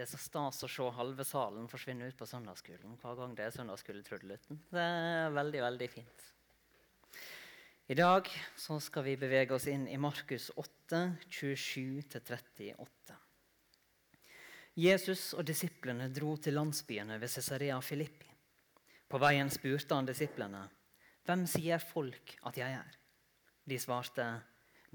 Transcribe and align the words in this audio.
Det 0.00 0.06
er 0.06 0.16
så 0.16 0.18
stas 0.24 0.62
å 0.64 0.68
se 0.72 0.84
halve 0.96 1.24
salen 1.28 1.66
forsvinne 1.68 2.06
ut 2.08 2.16
på 2.16 2.24
søndagsskolen 2.24 2.94
hver 3.02 3.18
gang 3.18 3.34
det 3.36 3.42
er 3.44 3.50
søndagsskoletrudelutten. 3.52 4.62
Det 4.72 4.80
er 4.80 5.34
veldig, 5.34 5.60
veldig 5.60 5.88
fint. 5.92 6.22
I 7.92 7.96
dag 7.98 8.30
skal 8.56 9.04
vi 9.04 9.18
bevege 9.20 9.52
oss 9.58 9.66
inn 9.68 9.84
i 9.92 9.98
Markus 10.00 10.46
8, 10.56 11.02
27-38. 11.28 13.18
Jesus 14.80 15.26
og 15.36 15.44
disiplene 15.52 16.08
dro 16.08 16.32
til 16.40 16.56
landsbyene 16.56 17.20
ved 17.20 17.34
Cesarea 17.36 17.76
Filippi. 17.84 18.32
På 19.04 19.20
veien 19.20 19.52
spurte 19.52 20.00
han 20.00 20.08
disiplene, 20.08 20.64
'Hvem 21.28 21.44
sier 21.44 21.78
folk 21.92 22.38
at 22.48 22.56
jeg 22.56 22.72
er?' 22.72 22.98
De 23.68 23.76
svarte, 23.76 24.32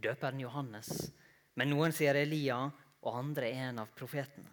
'Døperen 0.01 0.41
Johannes.' 0.41 1.11
Men 1.53 1.69
noen 1.69 1.91
sier 1.93 2.15
Elia, 2.15 2.71
og 3.05 3.13
andre 3.13 3.53
en 3.53 3.85
av 3.85 3.93
profetene. 3.93 4.49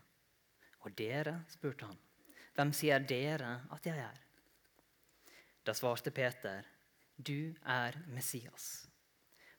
Og 0.82 0.94
dere, 0.98 1.42
spurte 1.50 1.86
han, 1.86 1.98
hvem 2.56 2.72
sier 2.76 3.02
dere 3.06 3.54
at 3.72 3.86
jeg 3.86 3.98
er? 4.02 4.18
Da 5.62 5.74
svarte 5.78 6.10
Peter, 6.10 6.66
du 7.16 7.54
er 7.62 7.96
Messias. 8.10 8.88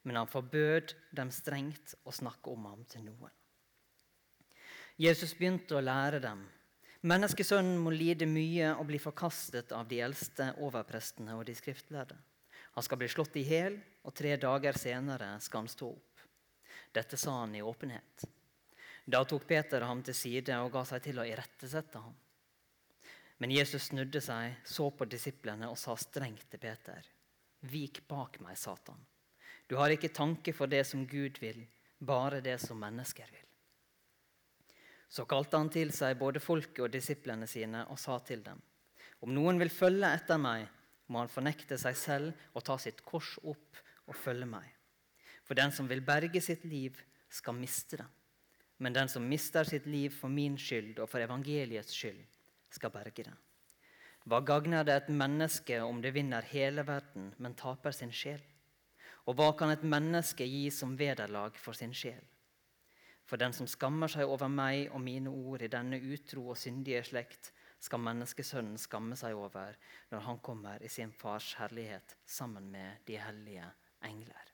Men 0.04 0.20
han 0.20 0.28
forbød 0.28 0.91
dem 1.16 1.31
strengt 1.31 1.95
å 2.04 2.12
snakke 2.12 2.52
om 2.52 2.67
ham 2.67 2.84
til 2.91 3.05
noen. 3.08 3.31
Jesus 5.00 5.31
begynte 5.38 5.80
å 5.80 5.84
lære 5.84 6.20
dem. 6.22 6.44
Menneskesønnen 7.08 7.80
må 7.81 7.92
lide 7.95 8.28
mye 8.30 8.76
og 8.78 8.86
bli 8.92 9.00
forkastet 9.02 9.72
av 9.76 9.88
de 9.90 10.03
eldste 10.03 10.52
overprestene 10.64 11.34
og 11.40 11.48
de 11.48 11.55
skriftlærde. 11.58 12.20
Han 12.76 12.86
skal 12.86 13.00
bli 13.00 13.09
slått 13.12 13.36
i 13.40 13.45
hjel, 13.48 13.76
og 14.03 14.16
tre 14.17 14.36
dager 14.40 14.78
senere 14.80 15.34
skal 15.44 15.64
han 15.64 15.72
stå 15.72 15.90
opp. 15.90 16.23
Dette 16.94 17.17
sa 17.17 17.40
han 17.42 17.55
i 17.55 17.64
åpenhet. 17.66 18.26
Da 19.06 19.24
tok 19.28 19.48
Peter 19.48 19.84
ham 19.84 20.04
til 20.04 20.16
side 20.16 20.58
og 20.64 20.72
ga 20.72 20.84
seg 20.88 21.04
til 21.04 21.20
å 21.20 21.26
irettesette 21.28 22.00
ham. 22.00 22.16
Men 23.44 23.52
Jesus 23.52 23.90
snudde 23.90 24.22
seg, 24.24 24.62
så 24.64 24.88
på 24.95 25.08
disiplene 25.10 25.68
og 25.68 25.78
sa 25.80 25.95
strengt 26.00 26.45
til 26.52 26.62
Peter.: 26.64 27.04
Vik 27.68 28.06
bak 28.08 28.40
meg, 28.40 28.58
Satan. 28.58 29.00
Du 29.68 29.76
har 29.76 29.92
ikke 29.92 30.14
tanke 30.16 30.54
for 30.54 30.72
det 30.72 30.86
som 30.88 31.04
Gud 31.08 31.40
vil, 31.42 31.66
bare 32.00 32.40
det 32.42 32.60
som 32.62 32.80
mennesker 32.80 33.28
vil. 33.32 33.48
Så 35.10 35.26
kalte 35.26 35.60
han 35.60 35.70
til 35.70 35.92
seg 35.92 36.17
både 36.17 36.40
folket 36.40 36.86
og 36.86 36.94
disiplene 36.94 37.48
sine 37.48 37.84
og 37.90 38.00
sa 38.00 38.20
til 38.20 38.44
dem.: 38.44 38.62
Om 39.20 39.36
noen 39.36 39.60
vil 39.60 39.70
følge 39.70 40.14
etter 40.16 40.40
meg, 40.40 40.67
må 41.08 41.20
han 41.20 41.32
fornekte 41.32 41.78
seg 41.78 41.95
selv 42.00 42.48
og 42.54 42.64
ta 42.64 42.78
sitt 42.80 43.04
kors 43.04 43.36
opp 43.44 43.84
og 44.08 44.16
følge 44.16 44.48
meg. 44.48 44.66
For 45.44 45.60
den 45.60 45.72
som 45.72 45.88
vil 45.92 46.02
berge 46.02 46.42
sitt 46.42 46.64
liv, 46.64 46.95
skal 47.30 47.56
miste 47.60 48.00
det. 48.00 48.08
Men 48.78 48.94
den 48.94 49.10
som 49.10 49.28
mister 49.30 49.68
sitt 49.68 49.86
liv 49.86 50.14
for 50.16 50.34
min 50.34 50.58
skyld 50.58 51.00
og 51.00 51.10
for 51.10 51.24
evangeliets 51.24 51.94
skyld, 51.94 52.24
skal 52.74 52.94
berge 52.94 53.28
det. 53.28 53.36
Hva 54.24 54.40
gagner 54.40 54.86
det 54.88 54.96
et 54.96 55.10
menneske 55.12 55.82
om 55.84 56.00
det 56.02 56.14
vinner 56.16 56.46
hele 56.48 56.86
verden, 56.88 57.34
men 57.38 57.58
taper 57.60 57.92
sin 57.92 58.12
sjel? 58.16 58.42
Og 59.28 59.36
hva 59.40 59.50
kan 59.60 59.72
et 59.72 59.84
menneske 59.84 60.48
gi 60.48 60.70
som 60.72 60.96
vederlag 61.00 61.60
for 61.60 61.76
sin 61.76 61.94
sjel? 61.96 62.24
For 63.28 63.40
den 63.40 63.56
som 63.56 63.68
skammer 63.68 64.12
seg 64.12 64.28
over 64.28 64.52
meg 64.52 64.90
og 64.92 65.04
mine 65.04 65.32
ord 65.32 65.64
i 65.64 65.72
denne 65.72 66.00
utro 66.00 66.50
og 66.52 66.60
syndige 66.60 67.04
slekt, 67.08 67.52
skal 67.84 68.00
menneskesønnen 68.00 68.80
skamme 68.80 69.16
seg 69.20 69.36
over 69.36 69.76
når 70.12 70.26
han 70.28 70.40
kommer 70.44 70.84
i 70.84 70.92
sin 70.92 71.12
fars 71.12 71.54
herlighet 71.60 72.16
sammen 72.24 72.72
med 72.72 73.04
de 73.08 73.20
hellige 73.20 73.68
engler. 74.08 74.53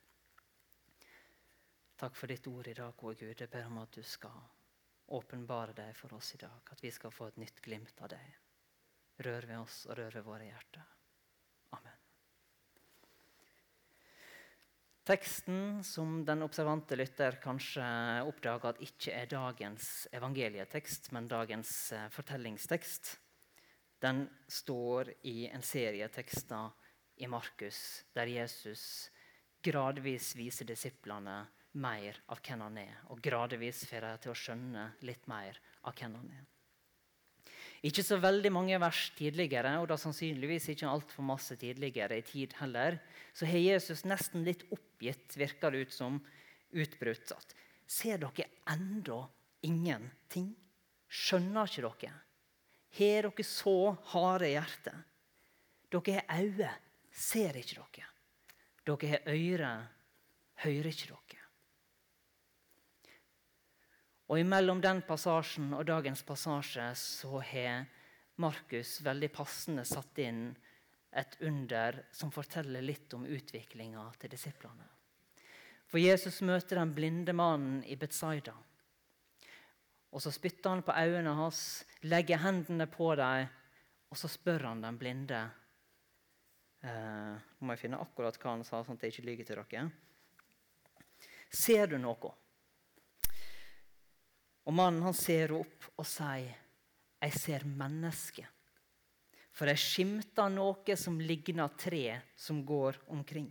Takk 2.00 2.16
for 2.16 2.31
ditt 2.31 2.47
ord 2.47 2.67
i 2.67 2.73
dag, 2.73 2.94
gode 2.95 3.17
Gud. 3.19 3.42
Jeg 3.42 3.52
ber 3.52 3.66
om 3.67 3.81
at 3.81 3.92
du 3.92 4.03
skal 4.08 4.36
åpenbare 5.17 5.73
deg 5.75 5.97
for 6.00 6.14
oss 6.16 6.31
i 6.38 6.38
dag. 6.39 6.61
At 6.72 6.80
vi 6.80 6.91
skal 6.95 7.11
få 7.11 7.28
et 7.28 7.39
nytt 7.41 7.59
glimt 7.66 8.00
av 8.00 8.14
deg. 8.14 8.38
Rør 9.28 9.47
ved 9.50 9.59
oss 9.59 9.81
og 9.89 9.97
rør 10.00 10.16
ved 10.16 10.23
våre 10.23 10.47
hjerter. 10.47 10.94
Amen. 11.75 11.97
Teksten 15.12 15.84
som 15.84 16.22
den 16.23 16.47
observante 16.47 16.96
lytter 16.96 17.35
kanskje 17.44 17.84
oppdager 18.29 18.72
at 18.72 18.81
ikke 18.88 19.19
er 19.19 19.28
dagens 19.35 20.07
evangelietekst, 20.16 21.12
men 21.12 21.28
dagens 21.28 21.75
eh, 21.91 22.07
fortellingstekst, 22.16 23.12
den 24.00 24.23
står 24.47 25.12
i 25.28 25.50
en 25.52 25.68
serie 25.68 26.07
tekster 26.07 26.72
i 27.19 27.28
Markus, 27.28 28.06
der 28.16 28.31
Jesus 28.31 29.09
gradvis 29.59 30.31
viser 30.40 30.69
disiplene 30.69 31.41
mer 31.78 32.18
av 32.31 32.40
hvem 32.41 32.63
han 32.66 32.80
er, 32.81 32.96
og 33.13 33.22
gradvis 33.22 33.84
får 33.90 34.06
de 34.06 34.13
til 34.24 34.34
å 34.34 34.38
skjønne 34.38 34.85
litt 35.06 35.28
mer 35.30 35.59
av 35.85 35.94
hvem 35.97 36.16
han 36.18 36.31
er. 36.40 36.47
Ikke 37.85 38.03
så 38.03 38.18
veldig 38.19 38.50
mange 38.52 38.80
vers 38.81 39.06
tidligere, 39.16 39.78
og 39.79 39.88
da 39.88 39.96
sannsynligvis 40.00 40.68
ikke 40.74 40.90
altfor 40.90 41.24
masse 41.24 41.56
tidligere 41.59 42.18
i 42.19 42.25
tid 42.28 42.56
heller, 42.59 42.97
så 43.31 43.47
har 43.47 43.62
Jesus 43.62 44.03
nesten 44.09 44.44
litt 44.44 44.66
oppgitt, 44.74 45.38
virker 45.40 45.72
det 45.72 45.85
ut 45.88 45.96
som, 45.96 46.19
utbrutt 46.75 47.31
at 47.34 47.56
Ser 47.90 48.19
dere 48.22 48.46
ennå 48.69 49.24
ingenting? 49.66 50.52
Skjønner 51.09 51.66
ikke 51.66 51.88
dere? 51.88 52.12
Har 53.00 53.29
dere 53.29 53.46
så 53.47 53.96
harde 54.12 54.52
hjerter? 54.52 55.00
Dere 55.90 56.19
har 56.28 56.44
øyne, 56.44 56.69
ser 57.09 57.58
ikke 57.58 57.79
dere? 57.79 58.12
Dere 58.85 59.09
har 59.16 59.34
ører, 59.34 59.88
hører 60.66 60.91
ikke 60.91 61.09
dere? 61.16 61.38
Og 64.29 64.38
Imellom 64.38 64.81
den 64.81 65.01
passasjen 65.07 65.72
og 65.73 65.88
dagens 65.90 66.22
passasje 66.25 66.85
så 67.01 67.40
har 67.50 67.88
Markus 68.40 69.00
veldig 69.01 69.31
passende 69.34 69.85
satt 69.90 70.22
inn 70.22 70.51
et 71.17 71.38
under 71.41 72.03
som 72.13 72.29
forteller 72.31 72.85
litt 72.85 73.13
om 73.17 73.25
utviklinga 73.25 74.03
til 74.22 74.29
disiplene. 74.29 74.85
For 75.90 75.97
Jesus 75.97 76.44
møter 76.45 76.78
den 76.78 76.94
blinde 76.94 77.34
mannen 77.34 77.81
i 77.90 77.97
Betzaida. 77.97 78.53
Og 80.13 80.22
Så 80.22 80.31
spytter 80.34 80.69
han 80.69 80.84
på 80.85 80.94
øynene 80.94 81.34
hans, 81.38 81.85
legger 82.01 82.41
hendene 82.41 82.85
på 82.90 83.16
dem, 83.17 83.50
og 84.09 84.17
så 84.17 84.29
spør 84.29 84.69
han 84.69 84.81
den 84.81 84.97
blinde 84.97 85.40
eh, 86.81 87.34
Nå 87.38 87.66
må 87.66 87.75
jeg 87.75 87.84
finne 87.84 88.00
akkurat 88.01 88.38
hva 88.41 88.56
han 88.56 88.66
sa, 88.66 88.81
sånn 88.81 88.97
at 88.97 89.06
jeg 89.06 89.13
ikke 89.13 89.28
lyver 89.28 89.50
til 89.50 89.61
dere. 89.61 89.84
Ser 91.50 91.90
du 91.90 91.97
noe? 92.01 92.34
Og 94.69 94.75
mannen 94.78 95.02
han 95.02 95.16
ser 95.18 95.50
opp 95.57 95.88
og 95.97 96.06
sier, 96.06 96.53
'Jeg 97.19 97.34
ser 97.34 97.66
mennesket.' 97.66 98.56
For 99.52 99.68
jeg 99.68 99.81
skimta 99.81 100.46
noe 100.47 100.96
som 100.96 101.18
ligner 101.19 101.74
tre 101.75 102.22
som 102.38 102.62
går 102.63 102.96
omkring. 103.09 103.50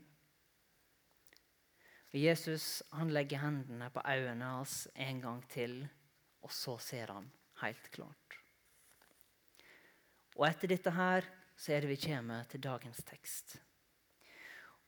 Og 2.09 2.15
Jesus 2.15 2.83
han 2.93 3.11
legger 3.12 3.43
hendene 3.43 3.91
på 3.91 4.01
øynene 4.01 4.45
hans 4.45 4.89
en 4.95 5.21
gang 5.21 5.43
til, 5.49 5.89
og 6.41 6.51
så 6.55 6.78
ser 6.78 7.12
han 7.12 7.28
helt 7.61 7.91
klart. 7.91 8.39
Og 10.37 10.47
etter 10.49 10.69
dette 10.69 10.91
her 10.91 11.27
så 11.57 11.73
er 11.73 11.81
det 11.81 11.91
vi 11.91 12.09
kommer 12.09 12.45
til 12.49 12.61
dagens 12.61 13.05
tekst. 13.05 13.59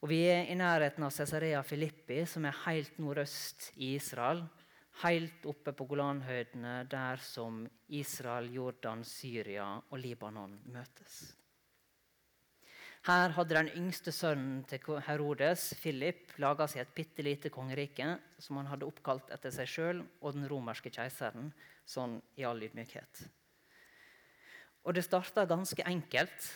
Og 0.00 0.08
Vi 0.08 0.22
er 0.24 0.46
i 0.48 0.54
nærheten 0.54 1.02
av 1.04 1.10
Cesarea 1.10 1.60
Filippi, 1.62 2.24
som 2.24 2.44
er 2.44 2.62
helt 2.64 2.98
nordøst 2.98 3.72
i 3.76 3.96
Israel 3.96 4.46
helt 5.02 5.44
oppe 5.48 5.72
på 5.76 5.86
Golanhøydene, 5.88 6.84
der 6.90 7.20
som 7.24 7.62
Israel, 7.88 8.50
Jordan, 8.52 9.04
Syria 9.04 9.66
og 9.90 9.98
Libanon 10.00 10.58
møtes. 10.72 11.20
Her 13.08 13.32
hadde 13.32 13.56
den 13.56 13.70
yngste 13.80 14.12
sønnen 14.12 14.60
til 14.68 14.98
Herodes, 15.06 15.70
Philip, 15.80 16.34
laga 16.42 16.66
seg 16.68 16.82
et 16.82 16.94
bitte 16.96 17.24
lite 17.24 17.48
kongerike 17.52 18.18
som 18.38 18.58
han 18.60 18.68
hadde 18.68 18.84
oppkalt 18.84 19.32
etter 19.32 19.54
seg 19.54 19.70
sjøl 19.72 20.02
og 20.20 20.34
den 20.36 20.44
romerske 20.50 20.92
keiseren, 20.92 21.48
sånn 21.88 22.18
i 22.36 22.44
all 22.44 22.60
ydmykhet. 22.60 23.22
Og 24.84 24.96
det 24.96 25.06
starta 25.06 25.46
ganske 25.48 25.84
enkelt, 25.88 26.50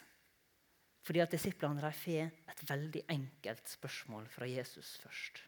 fordi 1.05 1.25
at 1.25 1.33
disiplene 1.33 1.93
får 1.97 2.29
et 2.53 2.63
veldig 2.69 3.07
enkelt 3.13 3.69
spørsmål 3.69 4.29
fra 4.33 4.49
Jesus 4.49 4.99
først. 5.01 5.41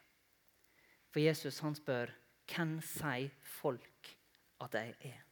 For 1.13 1.21
Jesus 1.21 1.61
han 1.65 1.77
spør 1.77 2.13
hvem 2.51 2.77
sier 2.85 3.31
folk 3.59 4.13
at 4.63 4.77
jeg 4.79 4.95
er? 5.13 5.23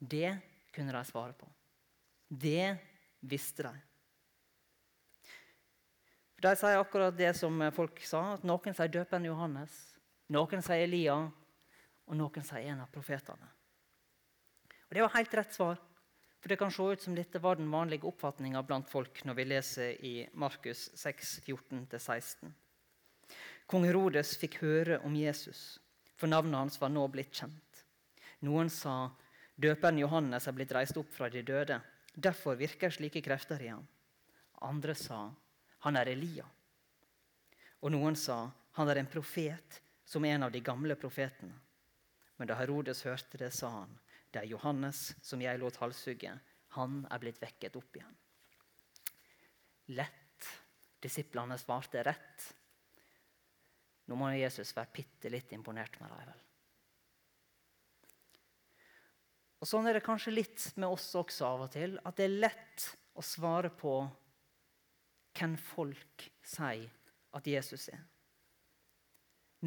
Det 0.00 0.32
kunne 0.74 0.94
de 0.94 1.04
svare 1.04 1.34
på. 1.36 1.48
Det 2.28 2.76
visste 3.20 3.66
de. 3.66 3.74
For 6.36 6.48
De 6.48 6.56
sier 6.56 6.80
akkurat 6.80 7.16
det 7.16 7.34
som 7.36 7.58
folk 7.76 8.00
sa. 8.06 8.34
at 8.34 8.44
Noen 8.48 8.76
sier 8.76 8.88
døperen 8.88 9.26
Johannes, 9.28 9.74
noen 10.32 10.62
sier 10.64 10.86
Elia, 10.86 11.18
og 12.06 12.16
noen 12.16 12.46
sier 12.46 12.72
en 12.72 12.80
av 12.86 12.92
profetene. 12.92 13.50
Og 14.88 14.94
Det 14.94 15.02
var 15.04 15.16
helt 15.18 15.34
rett 15.34 15.52
svar. 15.54 15.76
For 16.40 16.48
Det 16.48 16.56
kan 16.56 16.70
se 16.72 16.82
ut 16.82 17.02
som 17.02 17.14
dette 17.14 17.38
var 17.38 17.56
den 17.56 17.70
vanlige 17.70 18.08
oppfatninga 18.08 18.62
blant 18.62 18.88
folk 18.88 19.20
når 19.24 19.34
vi 19.36 19.44
leser 19.44 20.04
i 20.04 20.14
Markus 20.32 20.88
6, 20.96 21.40
14-16. 21.44 22.48
Kong 23.70 23.84
Herodes 23.86 24.32
fikk 24.34 24.56
høre 24.64 24.96
om 25.06 25.14
Jesus, 25.14 25.78
for 26.18 26.26
navnet 26.26 26.58
hans 26.58 26.80
var 26.82 26.90
nå 26.90 27.04
blitt 27.12 27.30
kjent. 27.38 27.84
Noen 28.42 28.66
sa 28.72 29.12
døperen 29.54 30.00
Johannes 30.00 30.48
er 30.50 30.56
blitt 30.56 30.74
reist 30.74 30.98
opp 30.98 31.12
fra 31.14 31.28
de 31.30 31.44
døde. 31.46 31.76
Derfor 32.10 32.58
virker 32.58 32.90
slike 32.90 33.22
krefter 33.22 33.62
i 33.62 33.70
ham. 33.70 33.86
Andre 34.66 34.96
sa 34.98 35.20
han 35.86 35.96
er 35.96 36.10
Elia. 36.10 36.48
Og 37.80 37.94
noen 37.94 38.18
sa 38.18 38.42
han 38.74 38.90
er 38.90 39.04
en 39.04 39.12
profet, 39.12 39.78
som 40.04 40.24
en 40.26 40.48
av 40.48 40.50
de 40.50 40.66
gamle 40.66 40.98
profetene. 40.98 41.54
Men 42.36 42.50
da 42.50 42.58
Herodes 42.58 43.04
hørte 43.06 43.38
det, 43.38 43.52
sa 43.54 43.70
han 43.84 43.98
det 44.30 44.42
er 44.42 44.50
Johannes 44.50 45.12
som 45.22 45.42
jeg 45.42 45.58
lot 45.62 45.78
halshugge. 45.78 46.34
Han 46.74 47.04
er 47.10 47.22
blitt 47.22 47.38
vekket 47.42 47.78
opp 47.78 47.98
igjen. 47.98 48.16
Lett. 49.94 50.16
Disiplene 51.02 51.56
svarte 51.58 52.02
rett. 52.06 52.50
Nå 54.10 54.16
må 54.18 54.32
Jesus 54.34 54.72
være 54.74 54.90
bitte 54.90 55.30
litt 55.30 55.52
imponert 55.54 55.94
med 56.00 56.10
dem. 56.10 56.18
vel. 56.18 56.38
Og 59.60 59.68
Sånn 59.68 59.86
er 59.86 59.94
det 59.94 60.02
kanskje 60.02 60.32
litt 60.34 60.64
med 60.80 60.88
oss 60.88 61.12
også 61.14 61.46
av 61.46 61.66
og 61.66 61.70
til. 61.74 61.98
At 62.02 62.16
det 62.18 62.26
er 62.26 62.40
lett 62.46 62.86
å 63.14 63.22
svare 63.22 63.70
på 63.70 63.94
hvem 65.36 65.54
folk 65.62 66.26
sier 66.42 66.88
at 67.36 67.46
Jesus 67.46 67.86
er. 67.92 68.02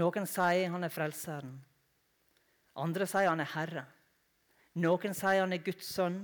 Noen 0.01 0.27
sier 0.27 0.73
han 0.73 0.83
er 0.83 0.91
frelseren. 0.91 1.53
Andre 2.83 3.07
sier 3.07 3.29
han 3.29 3.43
er 3.43 3.51
herre. 3.53 3.85
Noen 4.81 5.13
sier 5.13 5.43
han 5.43 5.53
er 5.53 5.63
Guds 5.63 5.93
sønn. 5.93 6.23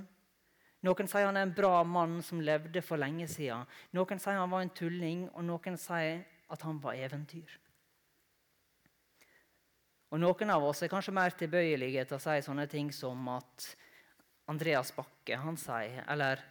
Noen 0.84 1.08
sier 1.12 1.30
han 1.30 1.38
er 1.38 1.46
en 1.46 1.56
bra 1.56 1.84
mann 1.86 2.20
som 2.26 2.42
levde 2.42 2.82
for 2.82 3.00
lenge 3.00 3.30
siden. 3.30 3.68
Noen 3.94 4.20
sier 4.20 4.42
han 4.42 4.52
var 4.52 4.66
en 4.66 4.76
tulling, 4.76 5.28
og 5.36 5.46
noen 5.46 5.78
sier 5.78 6.26
at 6.50 6.66
han 6.66 6.82
var 6.82 6.98
eventyr. 6.98 7.60
Og 10.10 10.22
Noen 10.22 10.50
av 10.50 10.64
oss 10.66 10.82
er 10.82 10.90
kanskje 10.90 11.14
mer 11.14 11.36
tilbøyelige 11.38 12.08
til 12.10 12.18
å 12.18 12.24
si 12.24 12.40
sånne 12.42 12.66
ting 12.70 12.90
som 12.96 13.28
at 13.36 13.68
Andreas 14.50 14.90
Bakke 14.96 15.38
han 15.38 15.58
sier, 15.62 16.02
eller 16.10 16.42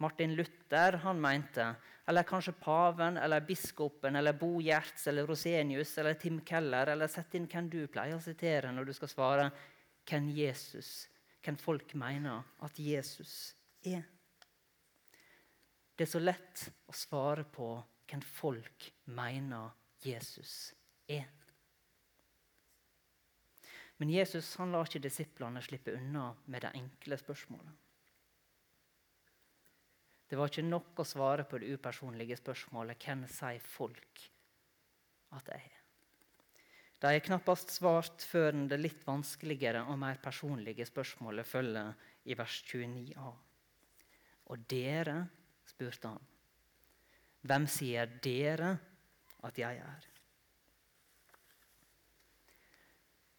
Martin 0.00 0.32
Luther 0.34 0.96
han 1.04 1.20
mente, 1.20 1.66
eller 2.08 2.26
kanskje 2.26 2.54
paven, 2.58 3.18
eller 3.20 3.44
biskopen, 3.46 4.16
eller 4.16 4.34
Bo 4.34 4.56
Gjerts, 4.64 5.06
eller 5.12 5.28
Rosenius, 5.28 5.92
eller 6.00 6.16
Tim 6.18 6.40
Keller, 6.46 6.94
eller 6.94 7.10
sett 7.12 7.36
inn 7.38 7.46
hvem 7.46 7.68
du 7.70 7.82
pleier 7.92 8.16
å 8.16 8.24
sitere 8.24 8.72
når 8.72 8.88
du 8.88 8.94
skal 8.96 9.12
svare 9.12 9.50
hvem 10.08 10.32
Jesus, 10.34 10.90
hvem 11.44 11.60
folk 11.60 11.94
mener 12.00 12.42
at 12.64 12.80
Jesus 12.80 13.52
er. 13.86 14.02
Det 15.94 16.08
er 16.08 16.10
så 16.10 16.22
lett 16.22 16.64
å 16.88 16.96
svare 16.96 17.44
på 17.44 17.76
hvem 18.08 18.24
folk 18.24 18.88
mener 19.12 19.76
Jesus 20.02 20.72
er. 21.06 21.28
Men 24.02 24.10
Jesus 24.10 24.56
han 24.58 24.72
lar 24.74 24.88
ikke 24.88 24.98
disiplene 25.04 25.60
slippe 25.62 25.92
unna 25.94 26.32
med 26.50 26.64
det 26.64 26.72
enkle 26.74 27.14
spørsmålet. 27.20 27.76
Det 30.26 30.38
var 30.40 30.50
ikke 30.50 30.64
nok 30.66 30.98
å 30.98 31.06
svare 31.06 31.44
på 31.46 31.60
det 31.62 31.68
upersonlige 31.76 32.34
spørsmålet 32.40 33.06
hvem 33.06 33.22
sier 33.30 33.62
folk 33.62 34.24
at 35.38 35.52
jeg 35.54 35.68
er. 35.68 35.78
De 36.98 37.12
er 37.14 37.22
knappast 37.28 37.70
svart 37.76 38.26
før 38.26 38.58
det 38.72 38.80
litt 38.80 39.06
vanskeligere 39.06 39.84
og 39.86 40.02
mer 40.02 40.18
personlige 40.24 40.88
spørsmålet 40.90 41.46
følger 41.46 41.94
i 42.26 42.34
vers 42.42 42.58
29a. 42.72 43.32
Og 44.50 44.66
dere, 44.72 45.20
spurte 45.70 46.10
han, 46.10 46.30
hvem 47.46 47.70
sier 47.70 48.18
dere 48.26 48.74
at 49.46 49.62
jeg 49.62 49.78
er? 49.78 50.11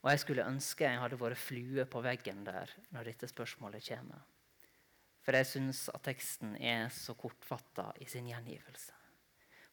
Og 0.03 0.11
Jeg 0.11 0.19
skulle 0.19 0.45
ønske 0.47 0.83
jeg 0.83 1.00
hadde 1.00 1.19
vært 1.19 1.39
flue 1.39 1.85
på 1.88 2.01
veggen 2.03 2.44
der 2.44 2.71
når 2.91 3.07
dette 3.07 3.29
spørsmålet 3.31 3.85
kommer. 3.88 4.25
For 5.23 5.38
jeg 5.39 5.47
syns 5.47 5.85
at 5.94 6.03
teksten 6.03 6.57
er 6.59 6.89
så 6.91 7.15
kortfatta 7.15 7.94
i 8.03 8.07
sin 8.11 8.27
gjengivelse. 8.27 8.91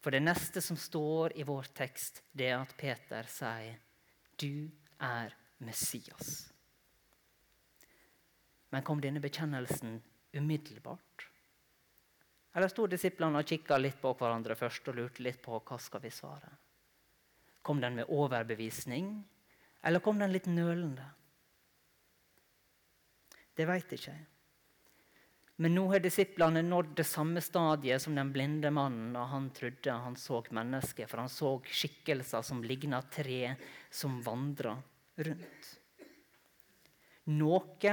For 0.01 0.15
det 0.15 0.23
neste 0.23 0.63
som 0.63 0.79
står 0.79 1.35
i 1.37 1.45
vår 1.45 1.73
tekst, 1.77 2.23
det 2.33 2.47
er 2.49 2.61
at 2.61 2.77
Peter 2.79 3.27
sier, 3.29 3.81
'Du 4.39 4.71
er 5.01 5.35
Messias'. 5.61 6.53
Men 8.71 8.83
kom 8.83 9.01
denne 9.01 9.21
bekjennelsen 9.21 10.01
umiddelbart? 10.33 11.27
Eller 12.55 12.69
sto 12.69 12.87
disiplene 12.87 13.39
og 13.39 13.47
kikka 13.47 13.77
litt 13.79 14.01
på 14.01 14.15
hverandre 14.15 14.55
først 14.55 14.89
og 14.89 14.95
lurte 14.95 15.23
litt 15.23 15.43
på 15.43 15.59
hva 15.59 15.79
skal 15.79 16.01
vi 16.01 16.11
svare? 16.11 16.51
Kom 17.63 17.81
den 17.81 17.95
med 17.95 18.09
overbevisning, 18.09 19.25
eller 19.83 20.03
kom 20.05 20.19
den 20.21 20.33
litt 20.33 20.49
nølende? 20.51 21.07
Det 23.57 23.67
veit 23.69 23.93
ikke 23.93 24.13
jeg. 24.13 24.27
Men 25.61 25.75
nå 25.77 25.83
har 25.93 26.01
disiplene 26.01 26.63
nådd 26.65 26.95
det 26.97 27.05
samme 27.05 27.43
stadiet 27.45 28.01
som 28.01 28.15
den 28.17 28.31
blinde 28.33 28.71
mannen 28.73 29.11
da 29.13 29.27
han 29.29 29.51
trodde 29.53 29.93
han 29.93 30.15
så 30.17 30.39
mennesker, 30.57 31.05
for 31.05 31.21
han 31.21 31.29
så 31.29 31.51
skikkelser 31.69 32.41
som 32.47 32.63
ligna 32.65 33.03
tre 33.13 33.57
som 33.93 34.23
vandra 34.25 34.73
rundt. 35.21 35.69
Noe 37.37 37.93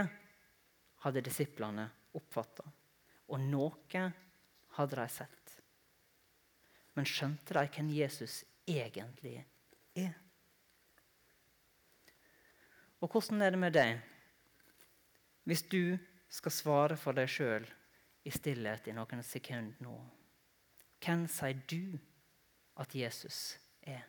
hadde 1.04 1.24
disiplene 1.25 1.89
oppfatta, 2.16 2.63
og 3.28 3.44
noe 3.44 4.06
hadde 4.78 5.01
de 5.01 5.07
sett. 5.12 5.57
Men 6.95 7.06
skjønte 7.06 7.60
de 7.60 7.66
hvem 7.75 7.92
Jesus 7.94 8.39
egentlig 8.63 9.42
er? 10.00 10.16
Og 13.02 13.12
hvordan 13.12 13.42
er 13.42 13.54
det 13.54 13.60
med 13.60 13.76
deg? 13.78 14.00
Hvis 15.44 15.62
du 15.70 15.98
skal 16.30 16.52
svare 16.52 16.98
for 17.00 17.16
deg 17.16 17.30
sjøl 17.30 17.66
i 18.28 18.34
stillhet 18.34 18.90
i 18.90 18.96
noen 18.96 19.24
sekunder 19.24 19.80
nå. 19.86 19.96
Hvem 21.04 21.28
sier 21.32 21.60
du 21.70 21.98
at 22.82 22.96
Jesus 22.96 23.56
er? 23.88 24.04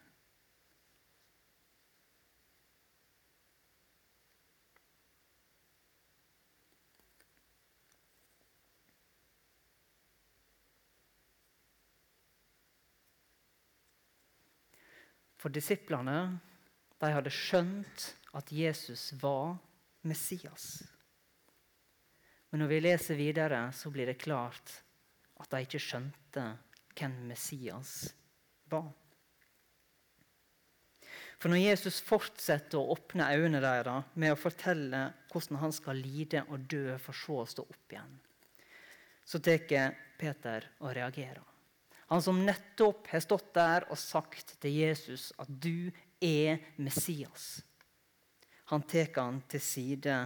For 15.38 15.55
disiplene 15.55 16.40
de 16.99 17.11
hadde 17.14 17.31
skjønt 17.31 18.08
at 18.38 18.52
Jesus 18.55 19.11
var 19.20 19.56
Messias. 20.06 20.82
Men 22.50 22.62
når 22.62 22.70
vi 22.70 22.80
leser 22.80 23.18
videre, 23.18 23.66
så 23.75 23.90
blir 23.92 24.09
det 24.09 24.21
klart 24.23 24.78
at 25.38 25.50
de 25.52 25.64
ikke 25.66 25.83
skjønte 25.83 26.47
hvem 26.99 27.18
Messias 27.28 28.09
var. 28.71 28.88
For 31.38 31.52
når 31.52 31.62
Jesus 31.62 32.00
fortsetter 32.02 32.80
å 32.80 32.97
åpne 32.97 33.28
øynene 33.37 33.61
deres 33.62 34.09
med 34.18 34.35
å 34.35 34.40
fortelle 34.40 35.04
hvordan 35.30 35.61
han 35.62 35.75
skal 35.75 36.00
lide 36.02 36.42
og 36.49 36.66
dø 36.71 36.97
for 37.02 37.14
så 37.14 37.42
å 37.45 37.47
stå 37.47 37.62
opp 37.62 37.95
igjen, 37.95 38.16
så 39.28 39.38
tar 39.45 39.95
Peter 40.18 40.64
og 40.80 40.97
reagerer. 40.97 41.45
Han 42.09 42.23
som 42.25 42.40
nettopp 42.42 43.11
har 43.12 43.23
stått 43.23 43.52
der 43.54 43.85
og 43.92 44.00
sagt 44.00 44.57
til 44.62 44.80
Jesus 44.80 45.28
at 45.38 45.50
du 45.52 45.92
er 46.25 46.64
Messias. 46.80 47.59
Han 48.68 48.84
tar 48.84 49.10
han 49.16 49.40
til 49.48 49.62
side 49.64 50.18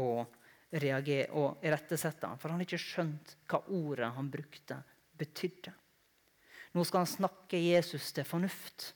og 0.00 0.40
reagere 0.80 1.30
og 1.38 1.64
irettesetter 1.64 2.30
han, 2.30 2.40
for 2.40 2.50
han 2.50 2.60
har 2.60 2.66
ikke 2.66 2.82
skjønt 2.82 3.34
hva 3.50 3.60
ordet 3.76 4.10
han 4.16 4.30
brukte, 4.32 4.80
betydde. 5.14 5.72
Nå 6.74 6.82
skal 6.82 7.04
han 7.04 7.10
snakke 7.10 7.60
Jesus 7.60 8.10
til 8.16 8.26
fornuft. 8.26 8.90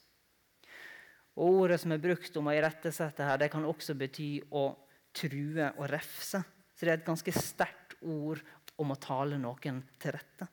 Og 1.38 1.62
Ordet 1.62 1.78
som 1.78 1.92
er 1.94 2.02
brukt 2.02 2.34
om 2.40 2.48
å 2.50 2.54
irettesette 2.56 3.22
her, 3.22 3.38
det 3.38 3.50
kan 3.52 3.66
også 3.68 3.94
bety 3.94 4.40
å 4.50 4.72
true 5.14 5.68
og 5.76 5.84
refse. 5.92 6.40
Så 6.74 6.86
det 6.86 6.90
er 6.90 6.98
et 6.98 7.06
ganske 7.06 7.34
sterkt 7.34 7.94
ord 8.02 8.42
om 8.78 8.94
å 8.94 8.98
tale 9.02 9.38
noen 9.38 9.82
til 10.00 10.14
rette. 10.14 10.48